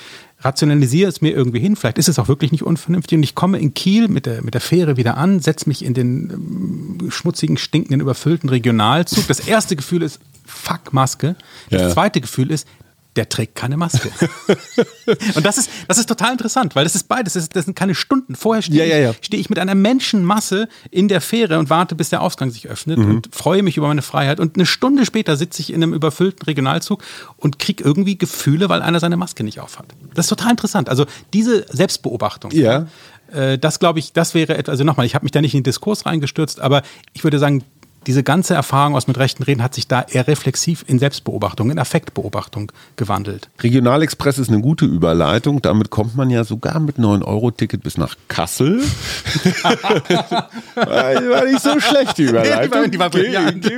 [0.41, 1.77] rationalisiere es mir irgendwie hin.
[1.77, 3.17] Vielleicht ist es auch wirklich nicht unvernünftig.
[3.17, 5.95] Und ich komme in Kiel mit der, mit der Fähre wieder an, setze mich in
[5.95, 9.27] den ähm, schmutzigen, stinkenden, überfüllten Regionalzug.
[9.29, 11.37] Das erste Gefühl ist, fuck Maske.
[11.71, 11.91] Das ja.
[11.91, 12.67] zweite Gefühl ist,
[13.15, 14.11] der trägt keine Maske.
[15.35, 17.33] und das ist, das ist total interessant, weil das ist beides.
[17.33, 18.35] Das, ist, das sind keine Stunden.
[18.35, 19.15] Vorher stehe ja, ja, ja.
[19.23, 22.99] steh ich mit einer Menschenmasse in der Fähre und warte, bis der Ausgang sich öffnet
[22.99, 23.11] mhm.
[23.11, 24.39] und freue mich über meine Freiheit.
[24.39, 27.03] Und eine Stunde später sitze ich in einem überfüllten Regionalzug
[27.39, 29.87] und kriege irgendwie Gefühle, weil einer seine Maske nicht aufhat.
[30.15, 30.91] Das ist total interessant.
[30.91, 32.51] Also diese Selbstbeobachtung.
[32.51, 32.87] Ja.
[33.33, 35.61] Äh, das glaube ich, das wäre etwas, also nochmal, ich habe mich da nicht in
[35.61, 37.65] den Diskurs reingestürzt, aber ich würde sagen,
[38.07, 41.79] diese ganze Erfahrung aus mit rechten Reden hat sich da eher reflexiv in Selbstbeobachtung, in
[41.79, 43.49] Affektbeobachtung gewandelt.
[43.61, 45.61] Regionalexpress ist eine gute Überleitung.
[45.61, 48.81] Damit kommt man ja sogar mit 9-Euro-Ticket bis nach Kassel.
[50.75, 52.91] war nicht so schlecht, die Überleitung.
[52.91, 53.71] Die war, die war brillant.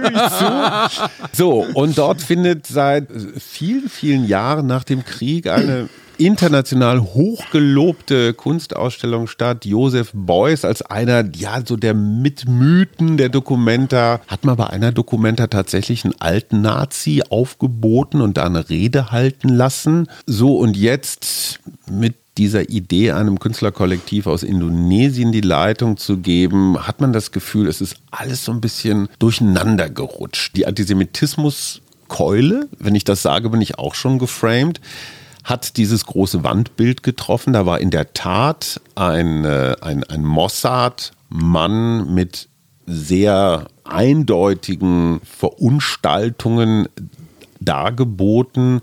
[1.32, 9.28] So, und dort findet seit vielen, vielen Jahren nach dem Krieg eine international hochgelobte Kunstausstellung
[9.28, 9.64] statt.
[9.64, 15.46] Josef Beuys als einer, ja, so der Mitmythen der Dokumenta, hat mal bei einer Dokumenta
[15.46, 20.08] tatsächlich einen alten Nazi aufgeboten und da eine Rede halten lassen.
[20.26, 27.00] So und jetzt mit dieser Idee, einem Künstlerkollektiv aus Indonesien die Leitung zu geben, hat
[27.00, 30.56] man das Gefühl, es ist alles so ein bisschen durcheinander gerutscht.
[30.56, 34.80] Die Antisemitismuskeule, wenn ich das sage, bin ich auch schon geframed
[35.48, 37.54] hat dieses große Wandbild getroffen.
[37.54, 42.50] Da war in der Tat ein, äh, ein, ein Mossad-Mann mit
[42.84, 46.88] sehr eindeutigen Verunstaltungen
[47.60, 48.82] dargeboten.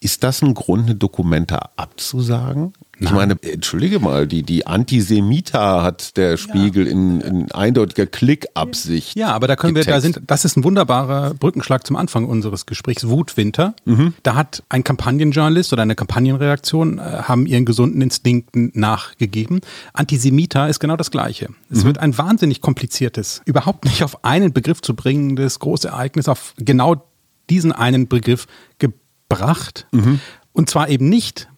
[0.00, 2.74] Ist das ein Grund, eine Dokumenta abzusagen?
[3.02, 6.92] Ich meine, entschuldige mal, die, die Antisemita hat der Spiegel ja.
[6.92, 9.16] in, in, eindeutiger Klickabsicht.
[9.16, 9.88] Ja, aber da können getext.
[9.88, 13.08] wir, da sind, das ist ein wunderbarer Brückenschlag zum Anfang unseres Gesprächs.
[13.08, 13.74] Wutwinter.
[13.84, 14.14] Mhm.
[14.22, 19.60] Da hat ein Kampagnenjournalist oder eine Kampagnenreaktion äh, haben ihren gesunden Instinkten nachgegeben.
[19.92, 21.48] Antisemita ist genau das Gleiche.
[21.70, 21.88] Es mhm.
[21.88, 27.06] wird ein wahnsinnig kompliziertes, überhaupt nicht auf einen Begriff zu bringendes Großereignis auf genau
[27.50, 28.46] diesen einen Begriff
[28.78, 29.86] gebracht.
[29.92, 30.20] Mhm.
[30.52, 31.48] Und zwar eben nicht,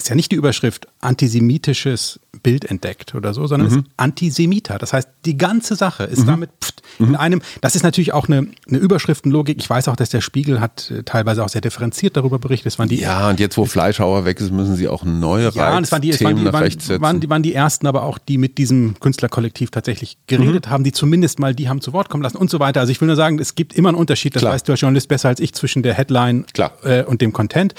[0.00, 3.74] ist ja nicht die Überschrift antisemitisches Bild entdeckt oder so, sondern mhm.
[3.74, 4.78] es ist Antisemiter.
[4.78, 6.26] Das heißt, die ganze Sache ist mhm.
[6.26, 7.08] damit pft, mhm.
[7.08, 9.58] in einem, das ist natürlich auch eine, eine Überschriftenlogik.
[9.58, 12.66] Ich weiß auch, dass der Spiegel hat äh, teilweise auch sehr differenziert darüber berichtet.
[12.66, 15.78] Das waren die, ja, und jetzt, wo Fleischhauer weg ist, müssen sie auch neue ja,
[15.78, 18.38] das waren die, Themen waren, die, waren, waren, die, waren die ersten, aber auch die
[18.38, 20.70] mit diesem Künstlerkollektiv tatsächlich geredet mhm.
[20.70, 22.80] haben, die zumindest mal die haben zu Wort kommen lassen und so weiter.
[22.80, 24.54] Also ich will nur sagen, es gibt immer einen Unterschied, das Klar.
[24.54, 26.46] weißt du als Journalist besser als ich, zwischen der Headline
[26.84, 27.74] äh, und dem Content.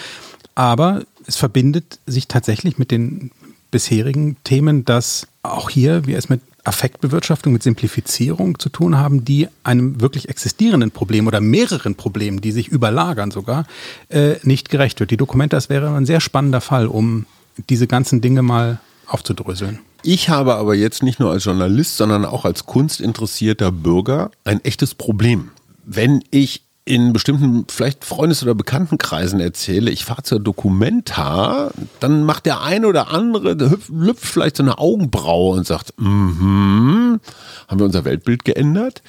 [0.53, 3.31] Aber es verbindet sich tatsächlich mit den
[3.71, 9.47] bisherigen Themen, dass auch hier wir es mit Affektbewirtschaftung, mit Simplifizierung zu tun haben, die
[9.63, 13.65] einem wirklich existierenden Problem oder mehreren Problemen, die sich überlagern sogar,
[14.09, 15.09] äh, nicht gerecht wird.
[15.09, 17.25] Die Dokumente, das wäre ein sehr spannender Fall, um
[17.69, 19.79] diese ganzen Dinge mal aufzudröseln.
[20.03, 24.95] Ich habe aber jetzt nicht nur als Journalist, sondern auch als kunstinteressierter Bürger ein echtes
[24.95, 25.51] Problem.
[25.85, 32.47] Wenn ich in bestimmten, vielleicht Freundes- oder Bekanntenkreisen erzähle, ich fahre zur Documenta, dann macht
[32.47, 37.19] der eine oder andere, der lüpft vielleicht so eine Augenbraue und sagt, mhm,
[37.67, 39.03] haben wir unser Weltbild geändert?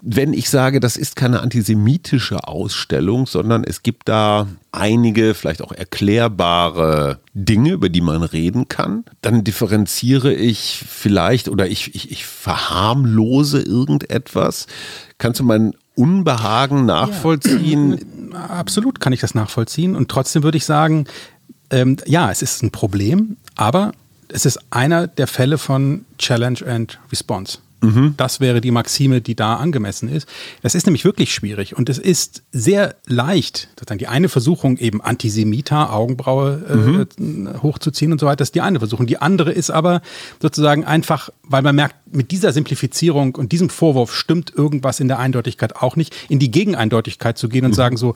[0.00, 5.72] Wenn ich sage, das ist keine antisemitische Ausstellung, sondern es gibt da einige, vielleicht auch
[5.72, 12.24] erklärbare Dinge, über die man reden kann, dann differenziere ich vielleicht oder ich, ich, ich
[12.24, 14.66] verharmlose irgendetwas.
[15.18, 18.30] Kannst du meinen Unbehagen nachvollziehen?
[18.32, 19.96] Ja, absolut kann ich das nachvollziehen.
[19.96, 21.06] Und trotzdem würde ich sagen,
[21.70, 23.92] ähm, ja, es ist ein Problem, aber
[24.28, 27.58] es ist einer der Fälle von Challenge and Response.
[27.86, 28.14] Mhm.
[28.16, 30.28] Das wäre die Maxime, die da angemessen ist.
[30.62, 35.00] Das ist nämlich wirklich schwierig und es ist sehr leicht, sozusagen die eine Versuchung, eben
[35.00, 37.62] Antisemita, Augenbraue äh, mhm.
[37.62, 39.06] hochzuziehen und so weiter, das ist die eine Versuchung.
[39.06, 40.02] Die andere ist aber
[40.40, 45.18] sozusagen einfach, weil man merkt, mit dieser Simplifizierung und diesem Vorwurf stimmt irgendwas in der
[45.18, 47.76] Eindeutigkeit auch nicht, in die Gegeneindeutigkeit zu gehen und mhm.
[47.76, 48.14] sagen so,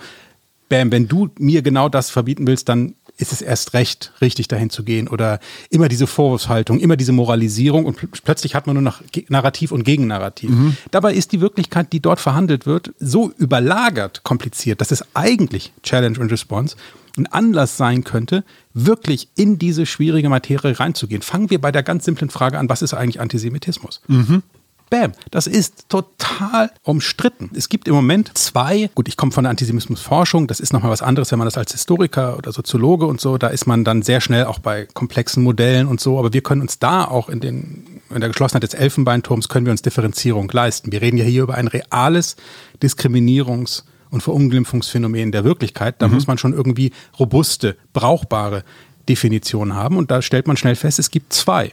[0.71, 4.71] Bam, wenn du mir genau das verbieten willst, dann ist es erst recht, richtig dahin
[4.71, 9.03] zu gehen oder immer diese Vorwurfshaltung, immer diese Moralisierung und plötzlich hat man nur noch
[9.29, 10.51] Narrativ und Gegennarrativ.
[10.51, 10.77] Mhm.
[10.91, 16.19] Dabei ist die Wirklichkeit, die dort verhandelt wird, so überlagert kompliziert, dass es eigentlich Challenge
[16.19, 16.77] und Response
[17.17, 21.23] ein Anlass sein könnte, wirklich in diese schwierige Materie reinzugehen.
[21.23, 24.01] Fangen wir bei der ganz simplen Frage an, was ist eigentlich Antisemitismus?
[24.07, 24.43] Mhm.
[24.91, 27.51] Bam, das ist total umstritten.
[27.55, 31.01] Es gibt im Moment zwei, gut, ich komme von der Antisemitismusforschung, das ist nochmal was
[31.01, 34.21] anderes, wenn man das als Historiker oder Soziologe und so, da ist man dann sehr
[34.21, 38.01] schnell auch bei komplexen Modellen und so, aber wir können uns da auch in, den,
[38.11, 40.91] in der Geschlossenheit des Elfenbeinturms können wir uns Differenzierung leisten.
[40.91, 42.35] Wir reden ja hier über ein reales
[42.83, 46.03] Diskriminierungs- und Verunglimpfungsphänomen der Wirklichkeit.
[46.03, 46.15] Da mhm.
[46.15, 48.65] muss man schon irgendwie robuste, brauchbare
[49.09, 51.73] Definitionen haben und da stellt man schnell fest, es gibt zwei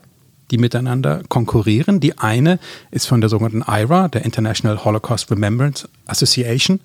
[0.51, 1.99] die miteinander konkurrieren.
[1.99, 2.60] Die eine
[2.91, 6.79] ist von der sogenannten IRA, der International Holocaust Remembrance Association,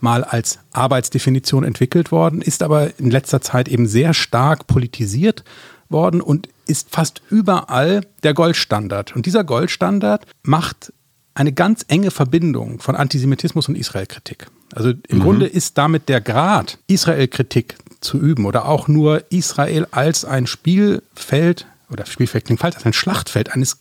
[0.00, 5.42] mal als Arbeitsdefinition entwickelt worden, ist aber in letzter Zeit eben sehr stark politisiert
[5.88, 9.16] worden und ist fast überall der Goldstandard.
[9.16, 10.92] Und dieser Goldstandard macht
[11.34, 14.48] eine ganz enge Verbindung von Antisemitismus und Israelkritik.
[14.74, 15.22] Also im mhm.
[15.22, 21.66] Grunde ist damit der Grad, Israelkritik zu üben oder auch nur Israel als ein Spielfeld
[21.90, 23.78] oder Spielfeld klingt falsch, als ein Schlachtfeld eines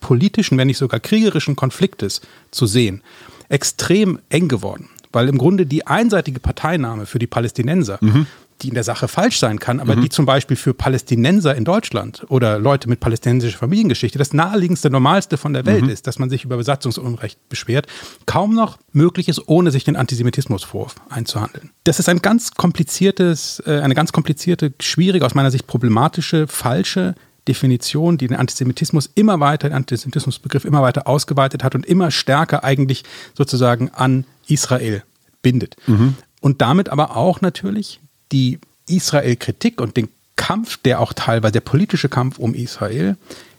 [0.00, 3.02] politischen, wenn nicht sogar kriegerischen Konfliktes zu sehen,
[3.48, 4.88] extrem eng geworden.
[5.12, 8.26] Weil im Grunde die einseitige Parteinahme für die Palästinenser, mhm.
[8.62, 10.02] Die in der Sache falsch sein kann, aber mhm.
[10.02, 15.36] die zum Beispiel für Palästinenser in Deutschland oder Leute mit palästinensischer Familiengeschichte das naheliegendste, normalste
[15.36, 15.90] von der Welt mhm.
[15.90, 17.86] ist, dass man sich über Besatzungsunrecht beschwert,
[18.26, 21.70] kaum noch möglich ist, ohne sich den Antisemitismusvorwurf einzuhandeln.
[21.84, 27.14] Das ist ein ganz kompliziertes, äh, eine ganz komplizierte, schwierige, aus meiner Sicht problematische, falsche
[27.46, 32.62] Definition, die den Antisemitismus immer weiter, den Antisemitismusbegriff immer weiter ausgeweitet hat und immer stärker
[32.62, 35.02] eigentlich sozusagen an Israel
[35.42, 35.76] bindet.
[35.86, 36.16] Mhm.
[36.40, 38.00] Und damit aber auch natürlich
[38.32, 43.16] die Israel-Kritik und den Kampf, der auch teilweise der politische Kampf um Israel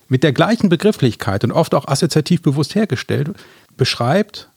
[0.07, 3.29] mit der gleichen Begrifflichkeit und oft auch assoziativ bewusst hergestellt,
[3.77, 4.49] beschreibt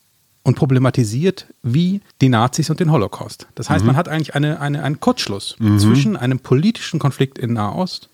[0.42, 3.46] und problematisiert wie die Nazis und den Holocaust.
[3.54, 3.88] Das heißt, mhm.
[3.88, 5.78] man hat eigentlich eine, eine, einen Kurzschluss mhm.
[5.78, 8.08] zwischen einem politischen Konflikt in Nahost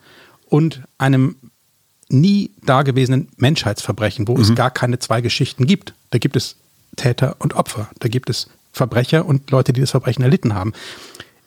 [0.46, 1.36] und einem
[2.10, 4.42] nie dagewesenen Menschheitsverbrechen, wo mhm.
[4.42, 5.94] es gar keine zwei Geschichten gibt.
[6.10, 6.56] Da gibt es
[6.96, 7.88] Täter und Opfer.
[8.00, 10.72] Da gibt es Verbrecher und Leute, die das Verbrechen erlitten haben.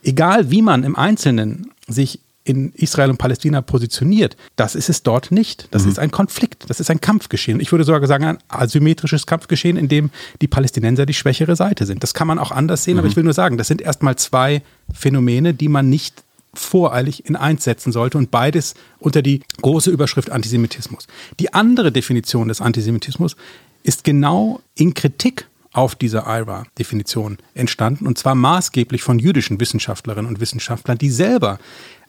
[0.03, 5.31] Egal wie man im Einzelnen sich in Israel und Palästina positioniert, das ist es dort
[5.31, 5.67] nicht.
[5.71, 5.91] Das mhm.
[5.91, 7.59] ist ein Konflikt, das ist ein Kampfgeschehen.
[7.59, 10.09] Ich würde sogar sagen, ein asymmetrisches Kampfgeschehen, in dem
[10.41, 12.01] die Palästinenser die schwächere Seite sind.
[12.01, 12.99] Das kann man auch anders sehen, mhm.
[12.99, 17.35] aber ich will nur sagen, das sind erstmal zwei Phänomene, die man nicht voreilig in
[17.35, 21.07] eins setzen sollte und beides unter die große Überschrift Antisemitismus.
[21.39, 23.35] Die andere Definition des Antisemitismus
[23.83, 30.41] ist genau in Kritik auf diese IRA-Definition entstanden und zwar maßgeblich von jüdischen Wissenschaftlerinnen und
[30.41, 31.59] Wissenschaftlern, die selber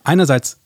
[0.04, 0.58] einerseits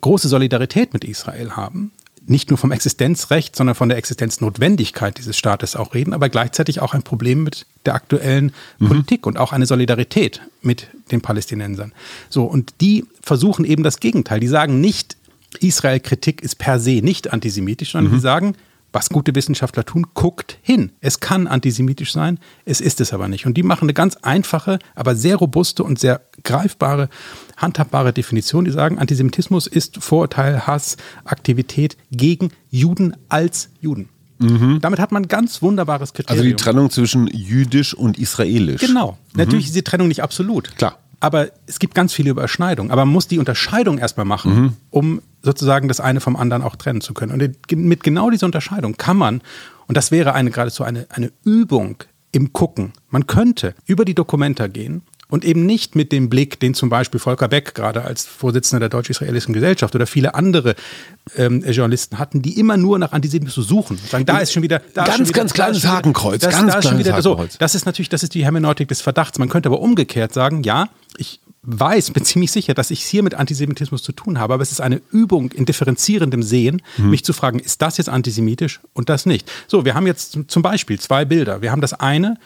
[0.00, 1.92] große Solidarität mit Israel haben,
[2.28, 6.92] nicht nur vom Existenzrecht, sondern von der Existenznotwendigkeit dieses Staates auch reden, aber gleichzeitig auch
[6.92, 8.88] ein Problem mit der aktuellen mhm.
[8.88, 11.92] Politik und auch eine Solidarität mit den Palästinensern.
[12.28, 14.40] So, und die versuchen eben das Gegenteil.
[14.40, 15.16] Die sagen nicht,
[15.60, 18.16] Israel-Kritik ist per se nicht antisemitisch, sondern mhm.
[18.16, 18.54] die sagen,
[18.92, 20.92] was gute Wissenschaftler tun, guckt hin.
[21.00, 23.46] Es kann antisemitisch sein, es ist es aber nicht.
[23.46, 27.08] Und die machen eine ganz einfache, aber sehr robuste und sehr greifbare,
[27.56, 28.64] handhabbare Definition.
[28.64, 34.08] Die sagen, Antisemitismus ist Vorurteil, Hass, Aktivität gegen Juden als Juden.
[34.38, 34.80] Mhm.
[34.80, 36.38] Damit hat man ein ganz wunderbares Kriterium.
[36.38, 38.80] Also die Trennung zwischen jüdisch und israelisch.
[38.80, 39.12] Genau.
[39.32, 39.38] Mhm.
[39.38, 40.76] Natürlich ist die Trennung nicht absolut.
[40.76, 40.98] Klar.
[41.20, 42.92] Aber es gibt ganz viele Überschneidungen.
[42.92, 44.72] Aber man muss die Unterscheidung erstmal machen, mhm.
[44.90, 47.32] um sozusagen das eine vom anderen auch trennen zu können.
[47.32, 49.42] Und mit genau dieser Unterscheidung kann man,
[49.86, 54.66] und das wäre eine geradezu eine, eine Übung im Gucken, man könnte über die Dokumenta
[54.66, 58.80] gehen und eben nicht mit dem Blick, den zum Beispiel Volker Beck gerade als Vorsitzender
[58.80, 60.74] der Deutsch-Israelischen Gesellschaft oder viele andere
[61.36, 63.98] ähm, Journalisten hatten, die immer nur nach Antisemitismus suchen.
[63.98, 66.80] Sagen, da ist schon wieder da ganz, schon wieder, ganz kleines Hakenkreuz, das, ganz da
[66.80, 67.58] kleines wieder, Hakenkreuz.
[67.58, 69.38] Das ist natürlich, das ist die Hermeneutik des Verdachts.
[69.38, 73.34] Man könnte aber umgekehrt sagen, ja, ich weiß, bin ziemlich sicher, dass ich hier mit
[73.34, 77.10] Antisemitismus zu tun habe, aber es ist eine Übung in differenzierendem Sehen, mhm.
[77.10, 79.50] mich zu fragen, ist das jetzt antisemitisch und das nicht.
[79.66, 81.62] So, wir haben jetzt zum Beispiel zwei Bilder.
[81.62, 82.38] Wir haben das eine,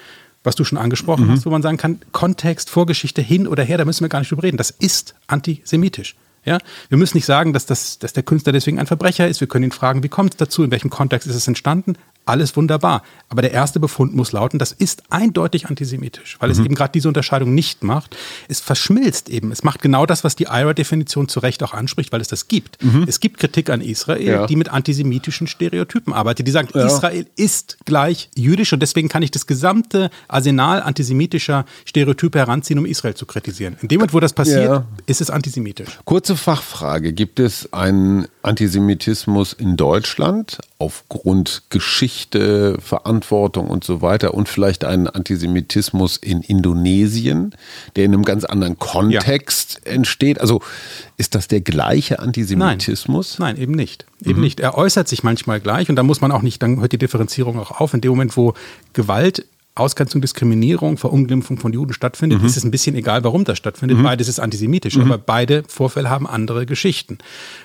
[0.45, 1.31] was du schon angesprochen mhm.
[1.31, 4.31] hast, wo man sagen kann, Kontext, Vorgeschichte hin oder her, da müssen wir gar nicht
[4.31, 4.57] drüber reden.
[4.57, 6.17] Das ist antisemitisch.
[6.45, 6.59] Ja,
[6.89, 9.41] wir müssen nicht sagen, dass, das, dass der Künstler deswegen ein Verbrecher ist.
[9.41, 11.95] Wir können ihn fragen, wie kommt es dazu, in welchem Kontext ist es entstanden?
[12.25, 13.03] Alles wunderbar.
[13.29, 16.53] Aber der erste Befund muss lauten, das ist eindeutig antisemitisch, weil mhm.
[16.53, 18.17] es eben gerade diese Unterscheidung nicht macht.
[18.49, 19.53] Es verschmilzt eben.
[19.53, 22.83] Es macht genau das, was die IRA-Definition zu Recht auch anspricht, weil es das gibt.
[22.83, 23.05] Mhm.
[23.09, 24.47] Es gibt Kritik an Israel, ja.
[24.47, 26.47] die mit antisemitischen Stereotypen arbeitet.
[26.47, 26.87] Die sagen, ja.
[26.87, 32.87] Israel ist gleich jüdisch und deswegen kann ich das gesamte Arsenal antisemitischer Stereotype heranziehen, um
[32.87, 33.77] Israel zu kritisieren.
[33.83, 34.87] In dem Moment, wo das passiert, ja.
[35.07, 35.99] ist es antisemitisch.
[36.05, 37.13] Kurze Fachfrage.
[37.13, 45.07] Gibt es einen Antisemitismus in Deutschland aufgrund Geschichte, Verantwortung und so weiter und vielleicht einen
[45.07, 47.55] Antisemitismus in Indonesien,
[47.95, 49.93] der in einem ganz anderen Kontext ja.
[49.93, 50.41] entsteht.
[50.41, 50.61] Also
[51.19, 53.39] ist das der gleiche Antisemitismus?
[53.39, 54.07] Nein, Nein eben nicht.
[54.25, 54.45] Eben mhm.
[54.45, 54.59] nicht.
[54.59, 57.61] Er äußert sich manchmal gleich und da muss man auch nicht, dann hört die Differenzierung
[57.61, 57.95] auch auf.
[57.95, 58.55] In dem Moment, wo
[58.93, 62.47] Gewalt Ausgrenzung, Diskriminierung, Verunglimpfung von Juden stattfindet, mhm.
[62.47, 63.97] ist es ein bisschen egal, warum das stattfindet.
[63.97, 64.03] Mhm.
[64.03, 65.05] Beides ist antisemitisch, mhm.
[65.05, 67.19] aber beide Vorfälle haben andere Geschichten.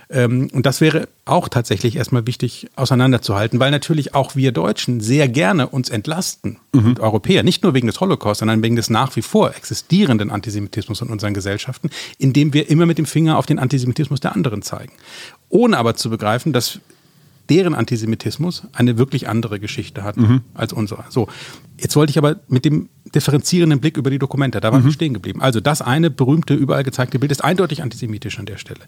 [0.09, 5.27] Ähm, und das wäre auch tatsächlich erstmal wichtig auseinanderzuhalten, weil natürlich auch wir Deutschen sehr
[5.27, 6.85] gerne uns entlasten mhm.
[6.85, 11.01] und Europäer, nicht nur wegen des Holocaust, sondern wegen des nach wie vor existierenden Antisemitismus
[11.01, 14.93] in unseren Gesellschaften, indem wir immer mit dem Finger auf den Antisemitismus der anderen zeigen.
[15.49, 16.79] Ohne aber zu begreifen, dass
[17.49, 20.41] deren Antisemitismus eine wirklich andere Geschichte hat mhm.
[20.53, 21.05] als unsere.
[21.09, 21.27] So,
[21.79, 24.85] jetzt wollte ich aber mit dem differenzierenden Blick über die Dokumente, da waren mhm.
[24.85, 25.41] wir stehen geblieben.
[25.41, 28.81] Also das eine berühmte, überall gezeigte Bild ist eindeutig antisemitisch an der Stelle.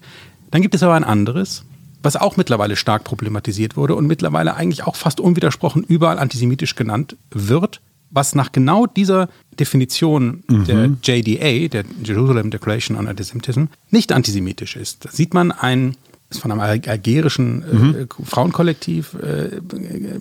[0.52, 1.64] Dann gibt es aber ein anderes,
[2.02, 7.18] was auch mittlerweile stark problematisiert wurde und mittlerweile eigentlich auch fast unwidersprochen überall antisemitisch genannt
[7.32, 10.66] wird, was nach genau dieser Definition mhm.
[10.66, 15.06] der JDA, der Jerusalem Declaration on Antisemitism, nicht antisemitisch ist.
[15.06, 15.96] Da sieht man ein
[16.30, 18.08] ist von einem algerischen äh, mhm.
[18.24, 19.60] Frauenkollektiv äh,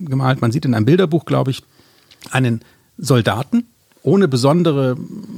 [0.01, 0.41] gemalt.
[0.41, 1.63] Man sieht in einem Bilderbuch, glaube ich,
[2.31, 2.63] einen
[2.97, 3.65] Soldaten
[4.03, 4.97] ohne besondere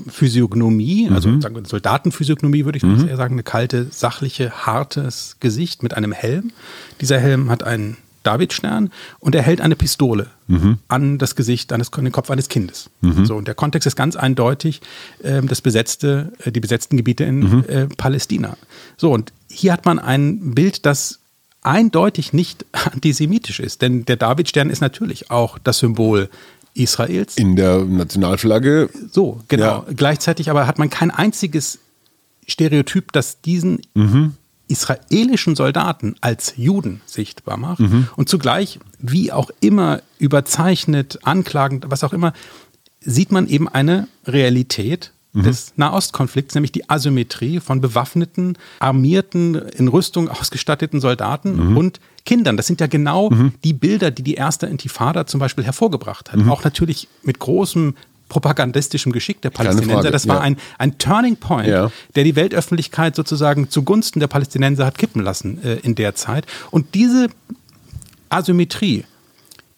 [0.08, 1.40] Physiognomie, also mhm.
[1.40, 3.08] sagen wir Soldatenphysiognomie würde ich mhm.
[3.08, 6.52] eher sagen, eine kalte, sachliche, hartes Gesicht mit einem Helm.
[7.00, 10.78] Dieser Helm hat einen Davidstern und er hält eine Pistole mhm.
[10.88, 12.90] an das Gesicht, an, das, an den Kopf eines Kindes.
[13.00, 13.24] Mhm.
[13.24, 14.82] So, und der Kontext ist ganz eindeutig
[15.22, 17.64] äh, das besetzte, äh, die besetzten Gebiete in mhm.
[17.66, 18.56] äh, Palästina.
[18.98, 21.20] So, und hier hat man ein Bild, das
[21.62, 26.30] eindeutig nicht antisemitisch ist, denn der Davidstern ist natürlich auch das Symbol
[26.74, 27.36] Israels.
[27.36, 28.90] In der Nationalflagge.
[29.10, 29.64] So, genau.
[29.64, 29.84] Ja.
[29.94, 31.80] Gleichzeitig aber hat man kein einziges
[32.46, 34.34] Stereotyp, das diesen mhm
[34.70, 38.06] israelischen Soldaten als Juden sichtbar macht mhm.
[38.14, 42.32] und zugleich, wie auch immer überzeichnet, anklagend, was auch immer,
[43.00, 45.42] sieht man eben eine Realität mhm.
[45.42, 51.76] des Nahostkonflikts, nämlich die Asymmetrie von bewaffneten, armierten, in Rüstung ausgestatteten Soldaten mhm.
[51.76, 52.56] und Kindern.
[52.56, 53.52] Das sind ja genau mhm.
[53.64, 56.40] die Bilder, die die erste Intifada zum Beispiel hervorgebracht hat.
[56.40, 56.50] Mhm.
[56.50, 57.94] Auch natürlich mit großem
[58.28, 60.10] propagandistischem Geschick der Palästinenser.
[60.10, 60.42] Das war ja.
[60.42, 61.90] ein, ein Turning Point, ja.
[62.14, 66.46] der die Weltöffentlichkeit sozusagen zugunsten der Palästinenser hat kippen lassen äh, in der Zeit.
[66.70, 67.28] Und diese
[68.28, 69.04] Asymmetrie,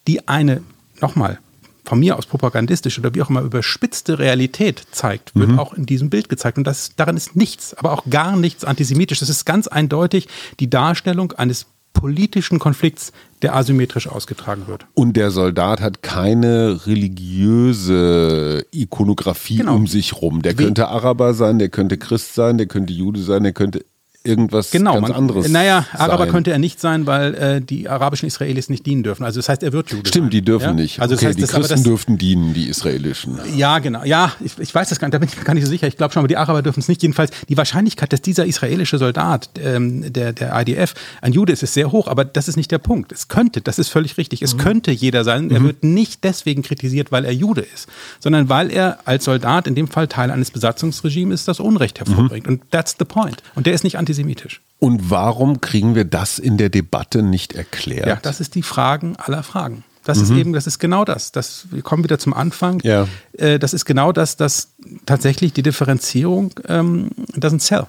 [0.07, 0.61] die eine,
[1.01, 1.39] nochmal,
[1.83, 5.59] von mir aus propagandistisch oder wie auch immer überspitzte Realität zeigt, wird mhm.
[5.59, 6.57] auch in diesem Bild gezeigt.
[6.57, 9.19] Und das, daran ist nichts, aber auch gar nichts antisemitisch.
[9.19, 10.27] Das ist ganz eindeutig
[10.59, 14.85] die Darstellung eines politischen Konflikts, der asymmetrisch ausgetragen wird.
[14.93, 19.75] Und der Soldat hat keine religiöse Ikonografie genau.
[19.75, 20.41] um sich rum.
[20.41, 23.85] Der könnte Araber sein, der könnte Christ sein, der könnte Jude sein, der könnte
[24.23, 25.49] irgendwas genau, ganz man, anderes.
[25.49, 26.31] Naja, Araber sein.
[26.31, 29.23] könnte er nicht sein, weil äh, die arabischen Israelis nicht dienen dürfen.
[29.23, 30.07] Also das heißt, er wird Jude.
[30.07, 30.31] Stimmt, sein.
[30.31, 30.73] die dürfen ja?
[30.73, 31.01] nicht.
[31.01, 33.39] Also okay, das heißt, die Christen das, dürften dienen, die israelischen.
[33.55, 34.03] Ja, genau.
[34.05, 35.87] Ja, ich, ich, weiß das gar nicht, da bin ich mir gar nicht so sicher.
[35.87, 37.01] Ich glaube schon, aber die Araber dürfen es nicht.
[37.01, 41.73] Jedenfalls die Wahrscheinlichkeit, dass dieser israelische Soldat, ähm, der, der IDF, ein Jude ist, ist
[41.73, 43.11] sehr hoch, aber das ist nicht der Punkt.
[43.11, 44.59] Es könnte, das ist völlig richtig, es mhm.
[44.59, 45.51] könnte jeder sein.
[45.51, 45.65] Er mhm.
[45.65, 49.89] wird nicht deswegen kritisiert, weil er Jude ist, sondern weil er als Soldat in dem
[49.89, 52.47] Fall Teil eines Besatzungsregimes ist, das Unrecht hervorbringt.
[52.47, 52.53] Mhm.
[52.53, 53.43] Und that's the point.
[53.55, 54.61] Und der ist nicht antisemitisch.
[54.79, 58.07] Und warum kriegen wir das in der Debatte nicht erklärt?
[58.07, 59.83] Ja, das ist die Fragen aller Fragen.
[60.03, 60.23] Das mhm.
[60.23, 61.31] ist eben, das ist genau das.
[61.31, 61.67] das.
[61.71, 62.81] Wir kommen wieder zum Anfang.
[62.83, 63.07] Ja.
[63.33, 64.73] Äh, das ist genau das, dass
[65.05, 67.87] tatsächlich die Differenzierung ähm, doesn't sell.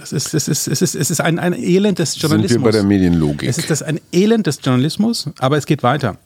[0.00, 2.52] Es ist, es ist, es ist, es ist ein, ein Elend des Journalismus.
[2.52, 3.48] Sind wir bei der Medienlogik.
[3.48, 6.18] Es ist das ein Elend des Journalismus, aber es geht weiter.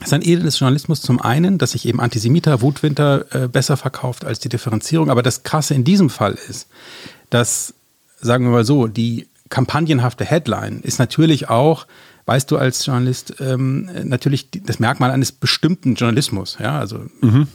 [0.00, 3.76] Es ist ein Elend des Journalismus zum einen, dass sich eben Antisemiter, Wutwinter äh, besser
[3.76, 5.10] verkauft als die Differenzierung.
[5.10, 6.66] Aber das Krasse in diesem Fall ist,
[7.30, 7.74] dass,
[8.24, 11.86] sagen wir mal so, die kampagnenhafte Headline ist natürlich auch,
[12.26, 16.56] weißt du als Journalist, ähm, natürlich das Merkmal eines bestimmten Journalismus.
[16.60, 17.46] Ja, also mhm.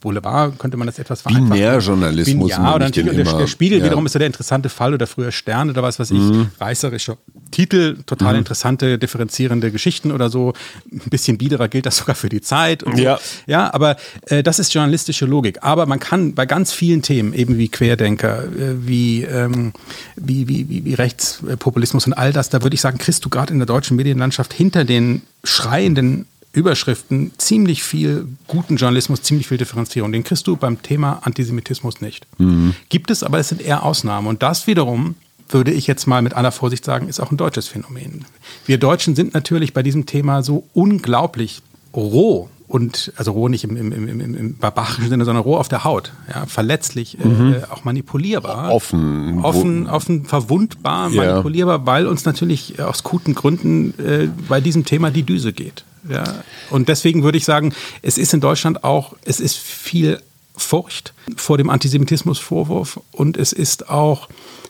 [0.00, 1.50] Boulevard könnte man das etwas vereinfachen.
[1.50, 2.50] Binärjournalismus.
[2.50, 3.84] Ja, oder natürlich der, der, Spiegel ja.
[3.84, 6.50] wiederum ist ja der interessante Fall oder früher Stern oder was weiß ich, mhm.
[6.60, 7.16] reißerischer
[7.50, 8.40] Titel, total mhm.
[8.40, 10.52] interessante, differenzierende Geschichten oder so.
[10.90, 12.82] Ein bisschen biederer gilt das sogar für die Zeit.
[12.82, 13.16] Und ja.
[13.16, 13.22] So.
[13.46, 15.58] ja, aber äh, das ist journalistische Logik.
[15.62, 19.72] Aber man kann bei ganz vielen Themen, eben wie Querdenker, äh, wie, ähm,
[20.16, 23.52] wie, wie, wie, wie Rechtspopulismus und all das, da würde ich sagen, kriegst du gerade
[23.52, 30.10] in der deutschen Medienlandschaft hinter den schreienden Überschriften ziemlich viel guten Journalismus, ziemlich viel Differenzierung.
[30.10, 32.26] Den kriegst du beim Thema Antisemitismus nicht.
[32.38, 32.74] Mhm.
[32.88, 34.26] Gibt es, aber es sind eher Ausnahmen.
[34.26, 35.16] Und das wiederum
[35.48, 38.24] würde ich jetzt mal mit aller Vorsicht sagen, ist auch ein deutsches Phänomen.
[38.66, 41.62] Wir Deutschen sind natürlich bei diesem Thema so unglaublich
[41.94, 45.68] roh und also roh nicht im, im, im, im, im barbarischen Sinne, sondern roh auf
[45.68, 47.54] der Haut, ja, verletzlich, Mhm.
[47.54, 48.72] äh, auch manipulierbar.
[48.72, 49.38] Offen.
[49.44, 51.24] Offen, offen verwundbar, Ja.
[51.26, 55.84] manipulierbar, weil uns natürlich aus guten Gründen äh, bei diesem Thema die Düse geht.
[56.10, 56.24] Ja.
[56.70, 60.20] Und deswegen würde ich sagen, es ist in Deutschland auch, es ist viel
[60.56, 64.28] Furcht vor dem Antisemitismusvorwurf und es ist auch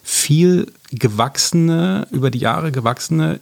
[0.09, 3.41] viel gewachsene, über die Jahre gewachsene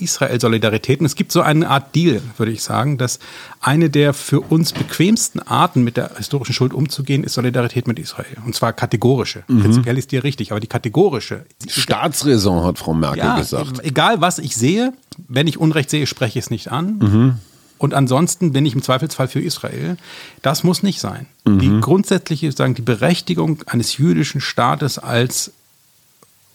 [0.00, 1.00] Israel-Solidarität.
[1.00, 3.18] Und es gibt so eine Art Deal, würde ich sagen, dass
[3.60, 8.36] eine der für uns bequemsten Arten, mit der historischen Schuld umzugehen, ist Solidarität mit Israel.
[8.46, 9.44] Und zwar kategorische.
[9.46, 11.44] Prinzipiell ist die richtig, aber die kategorische.
[11.68, 13.84] Staatsräson, hat Frau Merkel Ja, gesagt.
[13.84, 14.94] egal was ich sehe,
[15.28, 17.38] wenn ich Unrecht sehe, spreche ich es nicht an.
[17.78, 19.98] Und ansonsten bin ich im Zweifelsfall für Israel.
[20.40, 21.26] Das muss nicht sein.
[21.46, 25.52] Die grundsätzliche, sagen, die Berechtigung eines jüdischen Staates als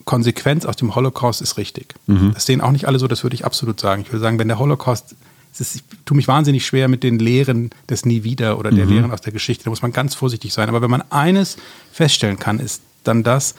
[0.05, 1.95] Konsequenz aus dem Holocaust ist richtig.
[2.33, 4.01] Das sehen auch nicht alle so, das würde ich absolut sagen.
[4.01, 5.15] Ich würde sagen, wenn der Holocaust,
[5.53, 8.85] es ist, ich tue mich wahnsinnig schwer mit den Lehren des Nie wieder oder der
[8.85, 10.69] Lehren aus der Geschichte, da muss man ganz vorsichtig sein.
[10.69, 11.57] Aber wenn man eines
[11.91, 13.55] feststellen kann, ist dann das,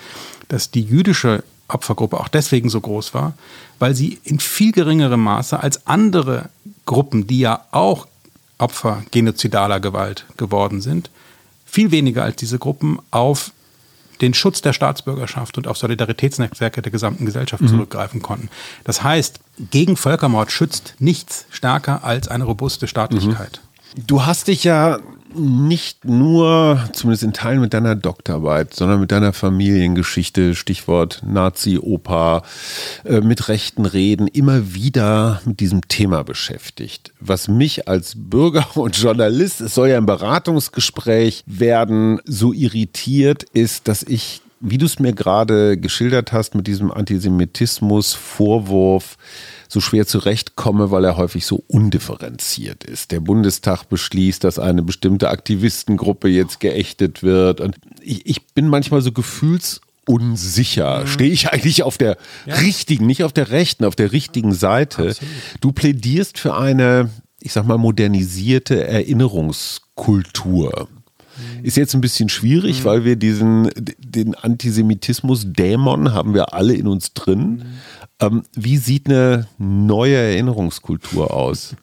[0.48, 3.34] dass die jüdische Opfergruppe auch deswegen so groß war,
[3.78, 6.48] weil sie in viel geringerem Maße als andere
[6.86, 8.06] Gruppen, die ja auch
[8.58, 11.10] Opfer genozidaler Gewalt geworden sind,
[11.66, 13.52] viel weniger als diese Gruppen auf
[14.22, 18.48] den Schutz der Staatsbürgerschaft und auf Solidaritätsnetzwerke der gesamten Gesellschaft zurückgreifen konnten.
[18.84, 23.60] Das heißt, gegen Völkermord schützt nichts stärker als eine robuste Staatlichkeit.
[23.94, 24.98] Du hast dich ja
[25.34, 32.42] nicht nur, zumindest in Teilen mit deiner Doktorarbeit, sondern mit deiner Familiengeschichte, Stichwort Nazi-Opa,
[33.04, 37.12] äh, mit rechten Reden, immer wieder mit diesem Thema beschäftigt.
[37.20, 43.88] Was mich als Bürger und Journalist, es soll ja ein Beratungsgespräch werden, so irritiert ist,
[43.88, 49.16] dass ich wie du es mir gerade geschildert hast, mit diesem Antisemitismus-Vorwurf
[49.72, 53.10] so schwer zurechtkomme, weil er häufig so undifferenziert ist.
[53.10, 57.62] Der Bundestag beschließt, dass eine bestimmte Aktivistengruppe jetzt geächtet wird.
[57.62, 61.06] Und ich, ich bin manchmal so gefühlsunsicher.
[61.06, 65.16] Stehe ich eigentlich auf der richtigen, nicht auf der rechten, auf der richtigen Seite?
[65.62, 67.08] Du plädierst für eine,
[67.40, 70.86] ich sag mal, modernisierte Erinnerungskultur.
[71.62, 77.14] Ist jetzt ein bisschen schwierig, weil wir diesen, den Antisemitismus-Dämon haben wir alle in uns
[77.14, 77.64] drin.
[78.22, 81.74] Ähm, wie sieht eine neue Erinnerungskultur aus?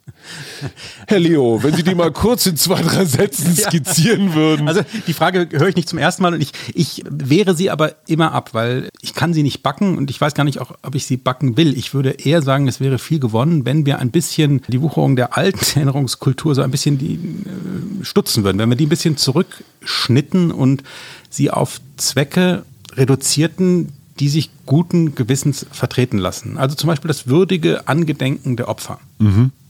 [1.08, 4.68] Herr Leo, wenn Sie die mal kurz in zwei, drei Sätzen skizzieren würden.
[4.68, 7.96] Also die Frage höre ich nicht zum ersten Mal und ich, ich wehre sie aber
[8.08, 10.96] immer ab, weil ich kann sie nicht backen und ich weiß gar nicht, auch, ob
[10.96, 11.78] ich sie backen will.
[11.78, 15.38] Ich würde eher sagen, es wäre viel gewonnen, wenn wir ein bisschen die Wucherung der
[15.38, 20.52] alten Erinnerungskultur so ein bisschen die äh, stutzen würden, wenn wir die ein bisschen zurückschnitten
[20.52, 20.84] und
[21.30, 22.64] sie auf Zwecke
[22.96, 26.58] reduzierten, die sich guten Gewissens vertreten lassen.
[26.58, 29.00] Also zum Beispiel das würdige Angedenken der Opfer.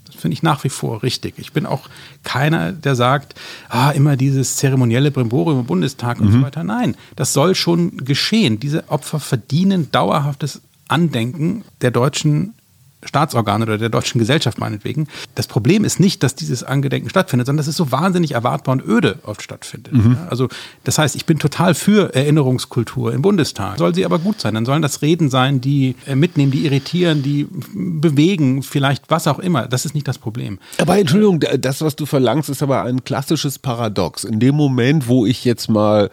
[0.06, 1.36] Das finde ich nach wie vor richtig.
[1.38, 1.88] Ich bin auch
[2.24, 3.36] keiner, der sagt,
[3.70, 6.64] ah, immer dieses zeremonielle Brimborium im Bundestag und so weiter.
[6.64, 8.60] Nein, das soll schon geschehen.
[8.60, 12.56] Diese Opfer verdienen dauerhaftes Andenken der deutschen
[13.04, 15.08] Staatsorgane oder der deutschen Gesellschaft meinetwegen.
[15.36, 18.86] Das Problem ist nicht, dass dieses Angedenken stattfindet, sondern dass es so wahnsinnig erwartbar und
[18.86, 19.94] öde oft stattfindet.
[19.94, 20.50] Ja, also
[20.84, 23.78] das heißt, ich bin total für Erinnerungskultur im Bundestag.
[23.78, 24.54] Soll sie aber gut sein.
[24.54, 29.40] Dann sollen das Reden sein, die äh, mitnehmen, die irritieren, die bewegen, vielleicht was auch
[29.40, 29.68] immer.
[29.68, 30.60] Das ist nicht das Problem.
[30.78, 34.26] Aber Entschuldigung, das, was du verlangst, ist aber ein klassisches Paradox.
[34.26, 36.10] In dem Moment, wo ich jetzt mal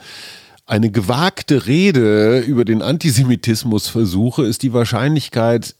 [0.66, 5.74] eine gewagte Rede über den Antisemitismus versuche, ist die Wahrscheinlichkeit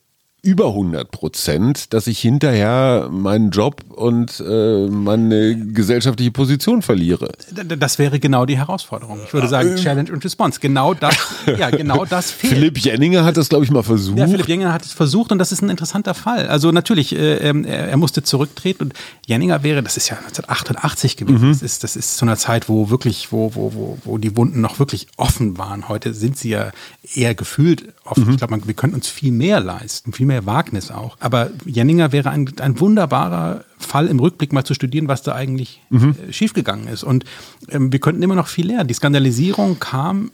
[0.47, 7.33] über 100 Prozent, dass ich hinterher meinen Job und äh, meine gesellschaftliche Position verliere.
[7.79, 9.19] Das wäre genau die Herausforderung.
[9.27, 10.61] Ich würde sagen, Challenge und Response.
[10.61, 11.17] Genau das,
[11.59, 12.55] ja, genau das fehlt.
[12.55, 14.19] Philipp Jenninger hat das, glaube ich, mal versucht.
[14.19, 16.47] Ja, Philipp Jenninger hat es versucht und das ist ein interessanter Fall.
[16.47, 18.95] Also natürlich, äh, ähm, er, musste zurücktreten und
[19.27, 22.89] Jenninger wäre, das ist ja 1988 gewesen, das, ist, das ist zu einer Zeit, wo
[22.89, 25.89] wirklich, wo, wo, wo, wo die Wunden noch wirklich offen waren.
[25.89, 26.71] Heute sind sie ja
[27.15, 28.31] eher gefühlt offen.
[28.31, 31.17] Ich glaube, wir könnten uns viel mehr leisten, viel mehr Wagnis auch.
[31.21, 35.81] Aber Jenninger wäre ein, ein wunderbarer Fall im Rückblick mal zu studieren, was da eigentlich
[35.91, 37.05] äh, schiefgegangen ist.
[37.05, 37.25] Und
[37.69, 38.89] ähm, wir könnten immer noch viel lernen.
[38.89, 40.31] Die Skandalisierung kam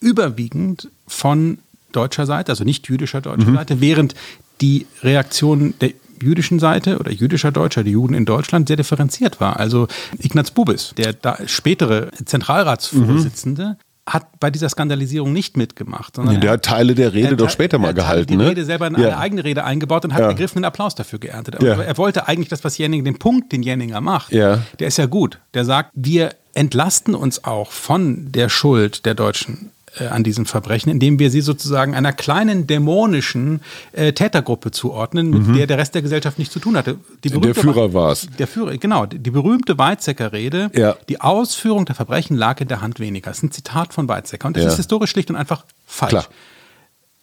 [0.00, 1.58] überwiegend von
[1.92, 4.14] deutscher Seite, also nicht jüdischer deutscher Seite, während
[4.60, 9.58] die Reaktion der jüdischen Seite oder jüdischer Deutscher, die Juden in Deutschland, sehr differenziert war.
[9.58, 13.76] Also Ignaz Bubis, der da spätere Zentralratsvorsitzende,
[14.08, 16.14] hat bei dieser Skandalisierung nicht mitgemacht.
[16.16, 18.36] Sondern Der er- hat Teile der Rede er doch später mal er hat gehalten, die
[18.36, 18.50] ne?
[18.50, 19.06] Rede selber in Ja.
[19.08, 20.28] eine eigene Rede eingebaut und hat Ja.
[20.28, 21.56] ergriffenen Applaus dafür geerntet.
[21.56, 21.80] Aber Ja.
[21.82, 24.62] er wollte eigentlich das, was Jenninger, den Punkt, den Jenninger macht, Ja.
[24.78, 25.40] der ist ja gut.
[25.54, 30.90] Der sagt, wir entlasten uns auch von der Schuld der deutschen äh, an diesen Verbrechen,
[30.90, 33.60] indem wir sie sozusagen einer kleinen dämonischen
[33.92, 35.54] äh, Tätergruppe zuordnen, mit mhm.
[35.54, 36.98] der der Rest der Gesellschaft nichts zu tun hatte.
[37.24, 38.28] der Führer war es.
[38.38, 39.06] Der Führer, genau.
[39.06, 40.96] Die berühmte Weizsäcker-Rede, ja.
[41.08, 43.30] die Ausführung der Verbrechen lag in der Hand weniger.
[43.30, 44.46] Das ist ein Zitat von Weizsäcker.
[44.48, 44.70] Und das ja.
[44.70, 46.10] ist historisch schlicht und einfach falsch.
[46.10, 46.26] Klar.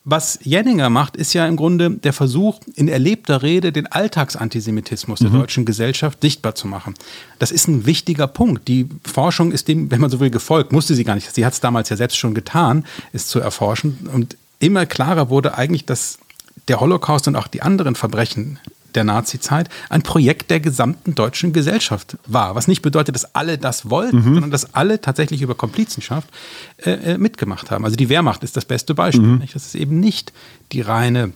[0.05, 5.31] Was Jenninger macht, ist ja im Grunde der Versuch, in erlebter Rede den Alltagsantisemitismus mhm.
[5.31, 6.95] der deutschen Gesellschaft sichtbar zu machen.
[7.39, 8.67] Das ist ein wichtiger Punkt.
[8.67, 11.33] Die Forschung ist dem, wenn man so will, gefolgt, musste sie gar nicht.
[11.33, 14.09] Sie hat es damals ja selbst schon getan, es zu erforschen.
[14.11, 16.19] Und immer klarer wurde eigentlich, dass
[16.67, 18.59] der Holocaust und auch die anderen Verbrechen
[18.95, 22.55] der Nazizeit ein Projekt der gesamten deutschen Gesellschaft war.
[22.55, 24.33] Was nicht bedeutet, dass alle das wollten, mhm.
[24.33, 26.29] sondern dass alle tatsächlich über Komplizenschaft
[26.77, 27.85] äh, äh mitgemacht haben.
[27.85, 29.23] Also die Wehrmacht ist das beste Beispiel.
[29.23, 29.43] Mhm.
[29.53, 30.33] Das ist eben nicht
[30.71, 31.33] die reine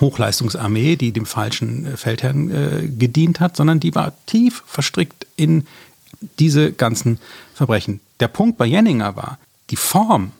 [0.00, 5.66] Hochleistungsarmee, die dem falschen äh, Feldherrn äh, gedient hat, sondern die war tief verstrickt in
[6.38, 7.18] diese ganzen
[7.54, 8.00] Verbrechen.
[8.20, 9.38] Der Punkt bei Jenninger war,
[9.70, 10.32] die Form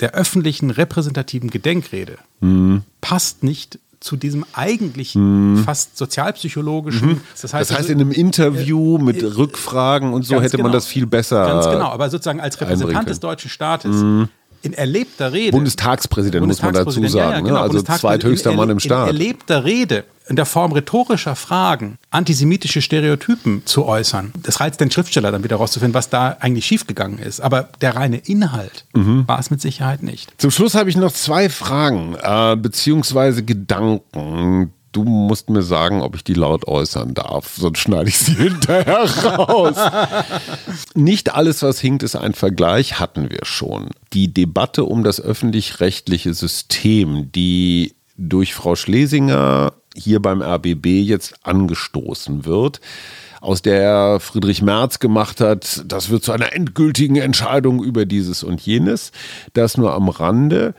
[0.00, 2.82] der öffentlichen repräsentativen Gedenkrede mhm.
[3.00, 5.64] passt nicht zu diesem eigentlichen, mhm.
[5.64, 7.08] fast sozialpsychologischen.
[7.08, 7.20] Mhm.
[7.42, 10.64] Das heißt, das heißt in einem Interview äh, mit äh, Rückfragen und so hätte genau,
[10.64, 11.44] man das viel besser.
[11.46, 13.90] Ganz genau, aber sozusagen als Repräsentant des deutschen Staates.
[13.90, 14.28] Mhm.
[14.62, 15.52] In erlebter Rede.
[15.52, 17.14] Bundestagspräsident, muss man dazu sagen.
[17.14, 17.48] Ja, ja, ne?
[17.48, 19.10] genau, also zweithöchster Mann im Staat.
[19.10, 24.32] In erlebter Rede in der Form rhetorischer Fragen antisemitische Stereotypen zu äußern.
[24.42, 27.40] Das reizt den Schriftsteller dann wieder rauszufinden, was da eigentlich schiefgegangen ist.
[27.40, 29.26] Aber der reine Inhalt mhm.
[29.26, 30.32] war es mit Sicherheit nicht.
[30.38, 34.72] Zum Schluss habe ich noch zwei Fragen äh, beziehungsweise Gedanken.
[34.92, 39.04] Du musst mir sagen, ob ich die laut äußern darf, sonst schneide ich sie hinterher
[39.04, 39.76] raus.
[40.94, 43.90] Nicht alles, was hinkt, ist ein Vergleich, hatten wir schon.
[44.14, 52.44] Die Debatte um das öffentlich-rechtliche System, die durch Frau Schlesinger hier beim RBB jetzt angestoßen
[52.44, 52.80] wird
[53.40, 58.60] aus der Friedrich Merz gemacht hat, das wird zu einer endgültigen Entscheidung über dieses und
[58.60, 59.12] jenes.
[59.52, 60.74] Das nur am Rande.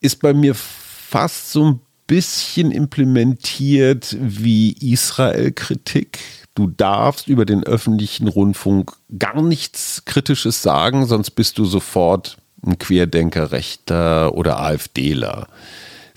[0.00, 6.18] Ist bei mir fast so ein bisschen implementiert wie Israel-Kritik.
[6.54, 12.78] Du darfst über den öffentlichen Rundfunk gar nichts Kritisches sagen, sonst bist du sofort ein
[12.78, 15.46] Querdenker, Rechter oder AfDler.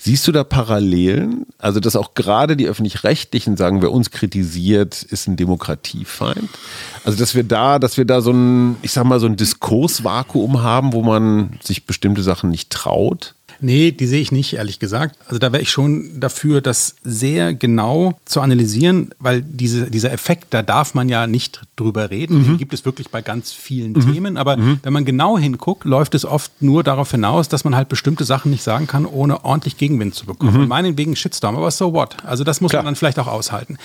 [0.06, 1.46] Siehst du da Parallelen?
[1.58, 6.48] Also, dass auch gerade die öffentlich-rechtlichen sagen, wer uns kritisiert, ist ein Demokratiefeind?
[7.04, 10.62] Also, dass wir da, dass wir da so ein, ich sag mal, so ein Diskursvakuum
[10.62, 13.34] haben, wo man sich bestimmte Sachen nicht traut?
[13.60, 15.16] Nee, die sehe ich nicht, ehrlich gesagt.
[15.26, 20.48] Also da wäre ich schon dafür, das sehr genau zu analysieren, weil diese, dieser Effekt,
[20.50, 22.38] da darf man ja nicht drüber reden.
[22.38, 22.44] Mhm.
[22.44, 24.12] Den gibt es wirklich bei ganz vielen mhm.
[24.12, 24.36] Themen.
[24.36, 24.80] Aber mhm.
[24.82, 28.50] wenn man genau hinguckt, läuft es oft nur darauf hinaus, dass man halt bestimmte Sachen
[28.50, 30.62] nicht sagen kann, ohne ordentlich Gegenwind zu bekommen.
[30.62, 30.68] Mhm.
[30.68, 32.16] Meinetwegen Shitstorm, aber so what?
[32.24, 32.82] Also das muss Klar.
[32.82, 33.78] man dann vielleicht auch aushalten.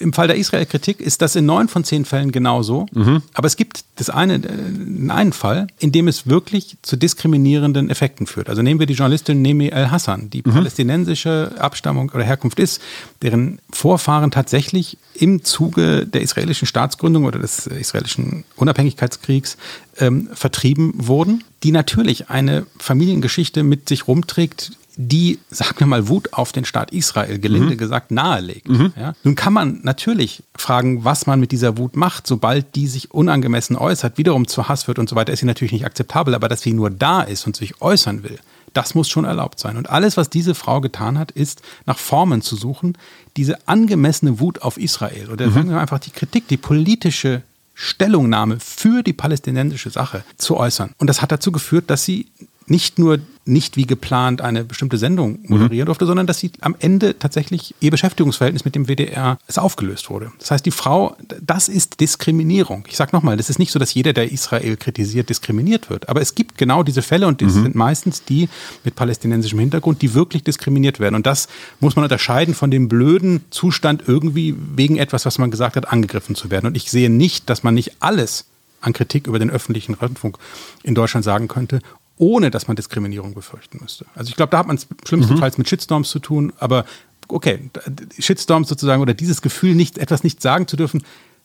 [0.00, 2.86] Im Fall der Israel-Kritik ist das in neun von zehn Fällen genauso.
[2.92, 3.22] Mhm.
[3.34, 8.26] Aber es gibt das eine, äh, einen Fall, in dem es wirklich zu diskriminierenden Effekten
[8.26, 8.48] führt.
[8.48, 10.52] Also nehmen wir die Journalistin Nemi El-Hassan, die mhm.
[10.52, 12.80] palästinensische Abstammung oder Herkunft ist,
[13.20, 19.58] deren Vorfahren tatsächlich im Zuge der israelischen Staatsgründung oder des israelischen Unabhängigkeitskriegs
[19.98, 24.72] ähm, vertrieben wurden, die natürlich eine Familiengeschichte mit sich rumträgt,
[25.08, 27.78] die, sagen wir mal, Wut auf den Staat Israel, gelinde mhm.
[27.78, 28.68] gesagt, nahelegt.
[28.68, 28.92] Mhm.
[28.96, 29.14] Ja?
[29.24, 33.76] Nun kann man natürlich fragen, was man mit dieser Wut macht, sobald die sich unangemessen
[33.76, 36.60] äußert, wiederum zu Hass wird und so weiter, ist sie natürlich nicht akzeptabel, aber dass
[36.60, 38.38] sie nur da ist und sich äußern will,
[38.74, 39.76] das muss schon erlaubt sein.
[39.76, 42.96] Und alles, was diese Frau getan hat, ist nach Formen zu suchen,
[43.36, 45.52] diese angemessene Wut auf Israel oder mhm.
[45.52, 47.42] sagen wir einfach die Kritik, die politische
[47.74, 50.90] Stellungnahme für die palästinensische Sache zu äußern.
[50.98, 52.26] Und das hat dazu geführt, dass sie
[52.66, 55.86] nicht nur nicht wie geplant eine bestimmte Sendung moderieren mhm.
[55.86, 60.30] durfte, sondern dass sie am Ende tatsächlich ihr Beschäftigungsverhältnis mit dem WDR es aufgelöst wurde.
[60.38, 62.84] Das heißt, die Frau, das ist Diskriminierung.
[62.88, 66.08] Ich sage nochmal, das ist nicht so, dass jeder, der Israel kritisiert, diskriminiert wird.
[66.08, 67.62] Aber es gibt genau diese Fälle und das mhm.
[67.64, 68.48] sind meistens die
[68.84, 71.16] mit palästinensischem Hintergrund, die wirklich diskriminiert werden.
[71.16, 71.48] Und das
[71.80, 76.34] muss man unterscheiden von dem blöden Zustand, irgendwie wegen etwas, was man gesagt hat, angegriffen
[76.34, 76.66] zu werden.
[76.66, 78.44] Und ich sehe nicht, dass man nicht alles
[78.80, 80.38] an Kritik über den öffentlichen Rundfunk
[80.82, 81.80] in Deutschland sagen könnte,
[82.20, 84.04] ohne dass man Diskriminierung befürchten müsste.
[84.14, 85.62] Also ich glaube, da hat man es schlimmstenfalls mhm.
[85.62, 86.84] mit Shitstorms zu tun, aber
[87.28, 87.70] okay,
[88.18, 91.02] Shitstorms sozusagen oder dieses Gefühl, nicht, etwas nicht sagen zu dürfen,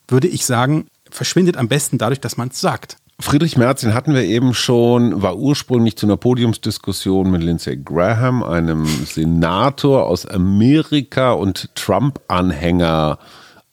[0.08, 2.98] würde ich sagen, verschwindet am besten dadurch, dass man es sagt.
[3.20, 8.44] Friedrich Merz, den hatten wir eben schon, war ursprünglich zu einer Podiumsdiskussion mit Lindsey Graham,
[8.44, 13.18] einem Senator aus Amerika und Trump-Anhänger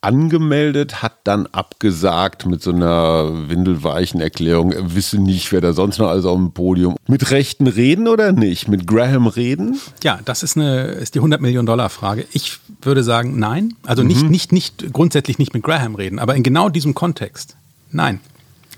[0.03, 5.97] angemeldet, hat dann abgesagt mit so einer windelweichen Erklärung, er wisse nicht, wer da sonst
[5.97, 6.95] noch alles auf dem Podium.
[7.07, 8.67] Mit Rechten reden oder nicht?
[8.67, 9.79] Mit Graham reden?
[10.03, 12.25] Ja, das ist, eine, ist die 100 Millionen Dollar Frage.
[12.33, 13.75] Ich würde sagen, nein.
[13.85, 14.29] Also nicht, mhm.
[14.29, 17.55] nicht, nicht grundsätzlich nicht mit Graham reden, aber in genau diesem Kontext.
[17.91, 18.19] Nein.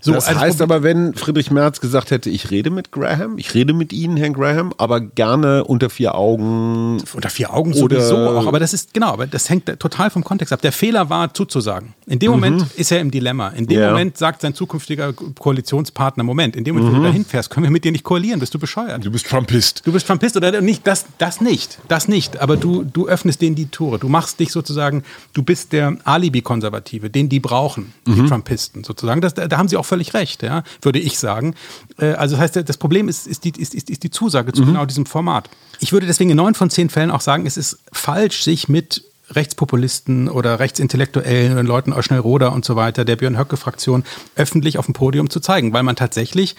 [0.00, 3.54] So, das also heißt aber, wenn Friedrich Merz gesagt hätte, ich rede mit Graham, ich
[3.54, 7.02] rede mit Ihnen, Herrn Graham, aber gerne unter vier Augen.
[7.12, 10.52] Unter vier Augen sowieso auch, aber das ist, genau, aber das hängt total vom Kontext
[10.52, 10.60] ab.
[10.62, 11.94] Der Fehler war zuzusagen.
[12.06, 12.36] In dem mhm.
[12.36, 13.48] Moment ist er im Dilemma.
[13.48, 13.90] In dem yeah.
[13.90, 16.96] Moment sagt sein zukünftiger Koalitionspartner, Moment, in dem Moment, mhm.
[16.96, 17.12] wo du mhm.
[17.12, 19.04] dahin fährst, können wir mit dir nicht koalieren, bist du bescheuert.
[19.04, 19.86] Du bist Trumpist.
[19.86, 23.56] Du bist Trumpist oder nicht, das, das nicht, das nicht, aber du, du öffnest denen
[23.56, 23.98] die Tore.
[23.98, 25.02] Du machst dich sozusagen,
[25.32, 28.28] du bist der Alibi-Konservative, den die brauchen, die mhm.
[28.28, 29.20] Trumpisten sozusagen.
[29.20, 31.54] Das, da haben sie auch völlig recht, ja, würde ich sagen.
[31.98, 34.66] Äh, also das heißt, das Problem ist, ist, die, ist, ist, die Zusage zu mhm.
[34.66, 35.48] genau diesem Format.
[35.78, 39.04] Ich würde deswegen in neun von zehn Fällen auch sagen, es ist falsch, sich mit
[39.30, 44.04] Rechtspopulisten oder Rechtsintellektuellen oder Leuten aus Schnellroda und so weiter, der Björn Höcke-Fraktion,
[44.34, 46.56] öffentlich auf dem Podium zu zeigen, weil man tatsächlich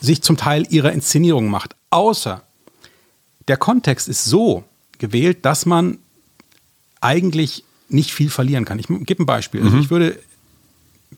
[0.00, 1.74] sich zum Teil ihrer Inszenierung macht.
[1.90, 2.42] Außer
[3.48, 4.64] der Kontext ist so
[4.98, 5.98] gewählt, dass man
[7.00, 8.78] eigentlich nicht viel verlieren kann.
[8.78, 9.62] Ich gebe ein Beispiel.
[9.62, 9.82] Also mhm.
[9.82, 10.18] ich würde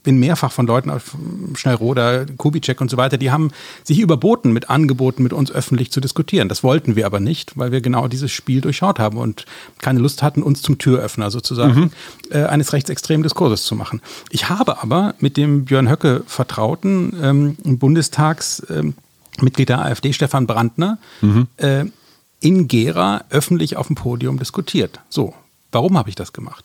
[0.03, 1.17] bin mehrfach von Leuten auf
[1.55, 3.51] Schnellroder, Kubitschek und so weiter, die haben
[3.85, 6.49] sich überboten mit Angeboten, mit uns öffentlich zu diskutieren.
[6.49, 9.47] Das wollten wir aber nicht, weil wir genau dieses Spiel durchschaut haben und
[9.79, 11.91] keine Lust hatten, uns zum Türöffner sozusagen mhm.
[12.31, 14.01] äh, eines rechtsextremen Diskurses zu machen.
[14.31, 18.91] Ich habe aber mit dem Björn Höcke vertrauten ähm, Bundestagsmitglied
[19.41, 21.47] ähm, der AfD, Stefan Brandner, mhm.
[21.59, 21.85] äh,
[22.41, 24.99] in Gera öffentlich auf dem Podium diskutiert.
[25.09, 25.35] So,
[25.71, 26.65] warum habe ich das gemacht?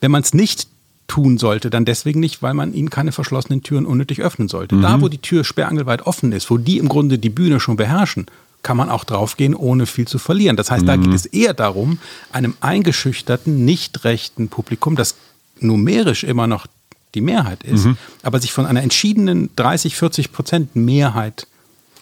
[0.00, 0.68] Wenn man es nicht
[1.12, 4.76] tun sollte, dann deswegen nicht, weil man ihnen keine verschlossenen Türen unnötig öffnen sollte.
[4.76, 4.82] Mhm.
[4.82, 8.24] Da, wo die Tür sperrangelweit offen ist, wo die im Grunde die Bühne schon beherrschen,
[8.62, 10.56] kann man auch draufgehen, ohne viel zu verlieren.
[10.56, 10.86] Das heißt, mhm.
[10.86, 11.98] da geht es eher darum,
[12.32, 15.16] einem eingeschüchterten, nicht rechten Publikum, das
[15.60, 16.66] numerisch immer noch
[17.14, 17.98] die Mehrheit ist, mhm.
[18.22, 21.46] aber sich von einer entschiedenen 30, 40 Prozent Mehrheit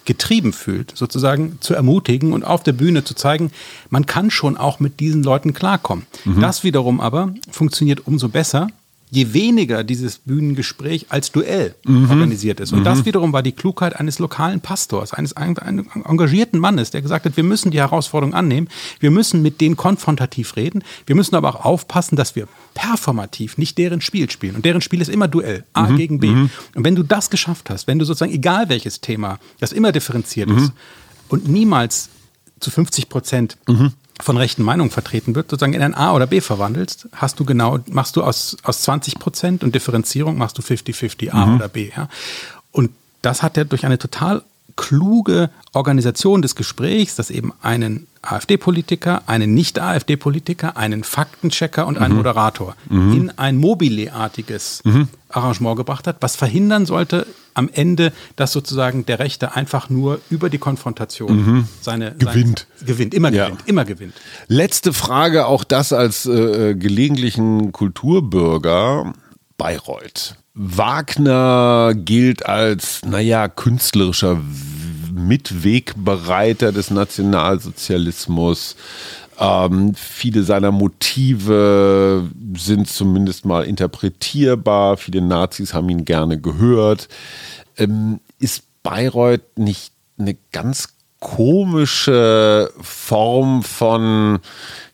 [0.05, 3.51] getrieben fühlt, sozusagen zu ermutigen und auf der Bühne zu zeigen,
[3.91, 6.07] man kann schon auch mit diesen Leuten klarkommen.
[6.25, 6.41] Mhm.
[6.41, 8.69] Das wiederum aber funktioniert umso besser,
[9.11, 12.11] je weniger dieses Bühnengespräch als Duell mhm.
[12.11, 12.73] organisiert ist.
[12.73, 12.85] Und mhm.
[12.85, 17.45] das wiederum war die Klugheit eines lokalen Pastors, eines, engagierten Mannes, der gesagt hat, wir
[17.45, 18.69] müssen die Herausforderung annehmen,
[19.01, 23.79] wir müssen mit denen konfrontativ reden, wir müssen aber auch aufpassen, dass wir performativ nicht
[23.79, 24.55] deren Spiel spielen.
[24.55, 25.97] Und deren Spiel ist immer Duell, A mhm.
[25.97, 26.29] gegen B.
[26.29, 26.51] Mhm.
[26.75, 30.51] Und wenn du das geschafft hast, wenn du sozusagen, egal welches Thema, das immer differenziert
[30.51, 30.73] ist mhm.
[31.29, 32.11] und niemals
[32.61, 33.93] zu 50 Prozent mhm
[34.23, 37.79] von rechten Meinungen vertreten wird, sozusagen in ein A oder B verwandelst, hast du genau,
[37.89, 41.57] machst du aus, aus 20 Prozent und Differenzierung machst du 50-50 A mhm.
[41.57, 41.91] oder B.
[41.97, 42.09] Ja?
[42.73, 42.91] Und
[43.23, 44.43] das hat er durch eine total
[44.77, 52.19] kluge Organisation des Gesprächs, dass eben einen AfD-Politiker, einen Nicht-AfD-Politiker, einen Faktenchecker und einen mhm.
[52.19, 53.13] Moderator mhm.
[53.13, 55.09] in ein Mobile-artiges mhm.
[55.29, 60.51] Arrangement gebracht hat, was verhindern sollte am Ende, dass sozusagen der Rechte einfach nur über
[60.51, 61.69] die Konfrontation mhm.
[61.81, 62.67] seine gewinnt.
[62.77, 63.47] Seine, gewinnt, immer ja.
[63.47, 64.15] gewinnt, immer gewinnt.
[64.49, 69.13] Letzte Frage, auch das als äh, gelegentlichen Kulturbürger.
[69.57, 70.37] Bayreuth.
[70.55, 74.41] Wagner gilt als, naja, künstlerischer
[75.13, 78.77] Mitwegbereiter des Nationalsozialismus.
[79.39, 84.97] Ähm, viele seiner Motive sind zumindest mal interpretierbar.
[84.97, 87.09] Viele Nazis haben ihn gerne gehört.
[87.77, 90.89] Ähm, ist Bayreuth nicht eine ganz
[91.21, 94.41] komische Form von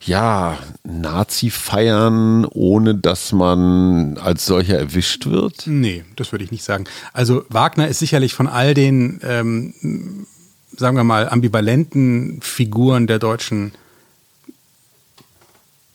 [0.01, 5.63] ja, Nazi-Feiern, ohne dass man als solcher erwischt wird?
[5.65, 6.85] Nee, das würde ich nicht sagen.
[7.13, 10.27] Also Wagner ist sicherlich von all den, ähm,
[10.75, 13.71] sagen wir mal, ambivalenten Figuren der deutschen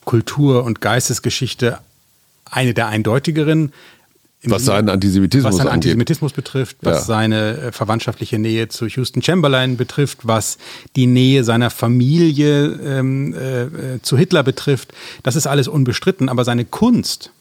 [0.05, 1.79] Kultur- und Geistesgeschichte
[2.45, 3.73] eine der eindeutigeren.
[4.45, 7.03] Was seinen Antisemitismus, was seinen Antisemitismus betrifft, was ja.
[7.03, 10.57] seine äh, verwandtschaftliche Nähe zu Houston Chamberlain betrifft, was
[10.95, 14.93] die Nähe seiner Familie ähm, äh, äh, zu Hitler betrifft.
[15.23, 17.31] Das ist alles unbestritten, aber seine Kunst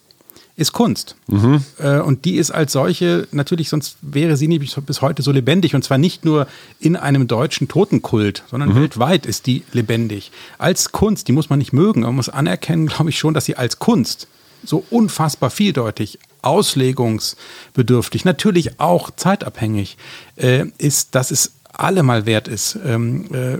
[0.56, 1.16] ist Kunst.
[1.28, 1.64] Mhm.
[1.78, 5.74] Äh, und die ist als solche natürlich, sonst wäre sie nicht bis heute so lebendig.
[5.74, 6.46] Und zwar nicht nur
[6.78, 8.76] in einem deutschen Totenkult, sondern mhm.
[8.76, 10.30] weltweit ist die lebendig.
[10.58, 13.56] Als Kunst, die muss man nicht mögen, man muss anerkennen, glaube ich schon, dass sie
[13.56, 14.28] als Kunst
[14.64, 19.96] so unfassbar vieldeutig, auslegungsbedürftig, natürlich auch zeitabhängig
[20.36, 23.58] äh, ist, dass es allemal wert ist, ähm, äh,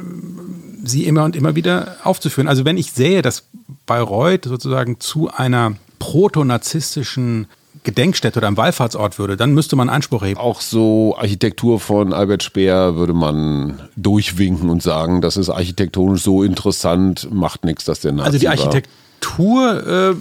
[0.86, 2.48] sie immer und immer wieder aufzuführen.
[2.48, 3.44] Also wenn ich sehe, dass
[3.86, 7.46] Bayreuth sozusagen zu einer proto-narzisstischen
[7.84, 10.38] Gedenkstätte oder einem Wallfahrtsort würde, dann müsste man Anspruch heben.
[10.38, 16.42] Auch so Architektur von Albert Speer würde man durchwinken und sagen, das ist architektonisch so
[16.42, 18.48] interessant, macht nichts, dass der Nazi Also die.
[18.48, 20.14] Architektur äh,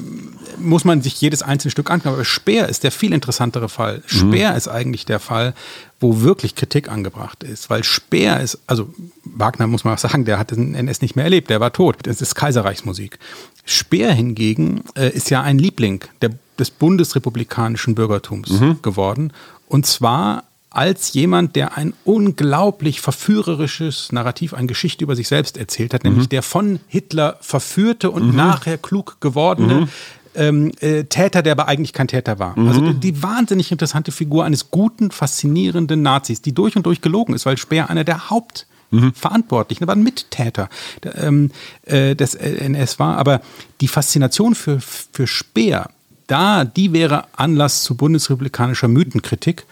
[0.63, 2.13] muss man sich jedes einzelne Stück anschauen.
[2.13, 4.01] Aber Speer ist der viel interessantere Fall.
[4.05, 5.53] Speer ist eigentlich der Fall,
[5.99, 7.69] wo wirklich Kritik angebracht ist.
[7.69, 8.93] Weil Speer ist, also
[9.23, 11.97] Wagner muss man auch sagen, der hat den NS nicht mehr erlebt, der war tot.
[12.03, 13.19] Das ist Kaiserreichsmusik.
[13.65, 18.49] Speer hingegen äh, ist ja ein Liebling der, des bundesrepublikanischen Bürgertums
[18.81, 19.33] geworden.
[19.67, 25.93] Und zwar als jemand, der ein unglaublich verführerisches Narrativ, eine Geschichte über sich selbst erzählt
[25.93, 29.89] hat, nämlich der von Hitler verführte und nachher klug gewordene
[30.35, 32.55] ähm, äh, Täter, der aber eigentlich kein Täter war.
[32.67, 37.33] Also die, die wahnsinnig interessante Figur eines guten, faszinierenden Nazis, die durch und durch gelogen
[37.33, 40.69] ist, weil Speer einer der Hauptverantwortlichen, aber ein Mittäter
[41.15, 41.51] ähm,
[41.85, 43.17] äh, des NS war.
[43.17, 43.41] Aber
[43.81, 45.89] die Faszination für, für Speer,
[46.27, 49.65] da, die wäre Anlass zu bundesrepublikanischer Mythenkritik,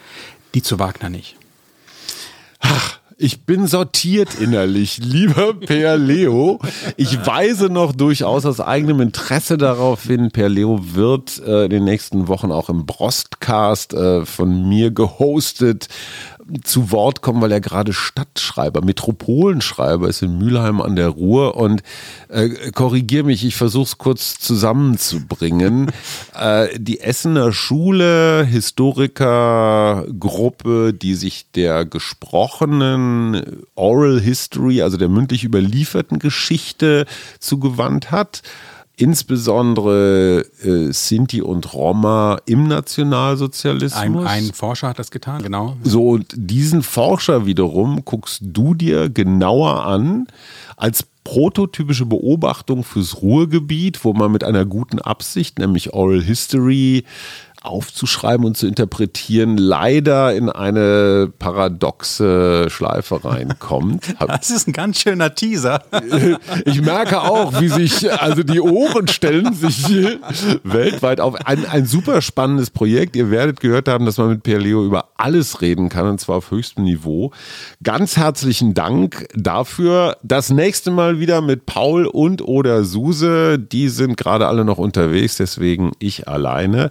[0.54, 1.36] die zu Wagner nicht.
[3.22, 6.58] Ich bin sortiert innerlich, lieber Per Leo.
[6.96, 11.84] Ich weise noch durchaus aus eigenem Interesse darauf hin, Per Leo wird äh, in den
[11.84, 15.88] nächsten Wochen auch im Brostcast äh, von mir gehostet
[16.64, 21.84] zu Wort kommen, weil er gerade Stadtschreiber, Metropolenschreiber ist in Mülheim an der Ruhr und
[22.28, 25.92] äh, korrigier mich, ich versuche es kurz zusammenzubringen.
[26.34, 36.18] äh, die Essener Schule, Historikergruppe, die sich der gesprochenen Oral History, also der mündlich überlieferten
[36.18, 37.06] Geschichte
[37.38, 38.42] zugewandt hat
[39.00, 43.94] insbesondere äh, Sinti und Roma im Nationalsozialismus.
[43.94, 45.76] Ein, ein Forscher hat das getan, genau.
[45.82, 50.26] So, und diesen Forscher wiederum guckst du dir genauer an
[50.76, 57.04] als prototypische Beobachtung fürs Ruhrgebiet, wo man mit einer guten Absicht, nämlich Oral History,
[57.62, 64.14] aufzuschreiben und zu interpretieren, leider in eine paradoxe Schleife reinkommt.
[64.30, 65.82] Das ist ein ganz schöner Teaser.
[66.64, 69.86] Ich merke auch, wie sich, also die Ohren stellen sich
[70.62, 71.34] weltweit auf.
[71.46, 73.16] Ein, ein super spannendes Projekt.
[73.16, 76.36] Ihr werdet gehört haben, dass man mit Per Leo über alles reden kann und zwar
[76.36, 77.32] auf höchstem Niveau.
[77.82, 80.16] Ganz herzlichen Dank dafür.
[80.22, 83.58] Das nächste Mal wieder mit Paul und oder Suse.
[83.58, 86.90] Die sind gerade alle noch unterwegs, deswegen ich alleine.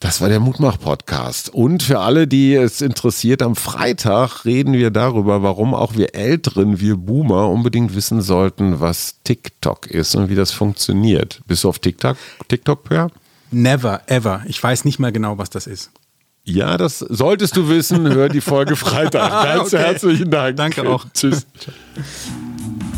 [0.00, 1.48] Das war der Mutmach-Podcast.
[1.52, 6.78] Und für alle, die es interessiert, am Freitag reden wir darüber, warum auch wir Älteren,
[6.78, 11.40] wir Boomer, unbedingt wissen sollten, was TikTok ist und wie das funktioniert.
[11.48, 13.10] Bist du auf TikTok, TikTok, Per?
[13.50, 14.42] Never, ever.
[14.46, 15.90] Ich weiß nicht mehr genau, was das ist.
[16.44, 18.08] Ja, das solltest du wissen.
[18.08, 19.30] Hör die Folge Freitag.
[19.44, 19.78] Ganz Okay.
[19.84, 20.56] herzlichen Dank.
[20.56, 21.06] Danke auch.
[21.12, 21.44] Tschüss.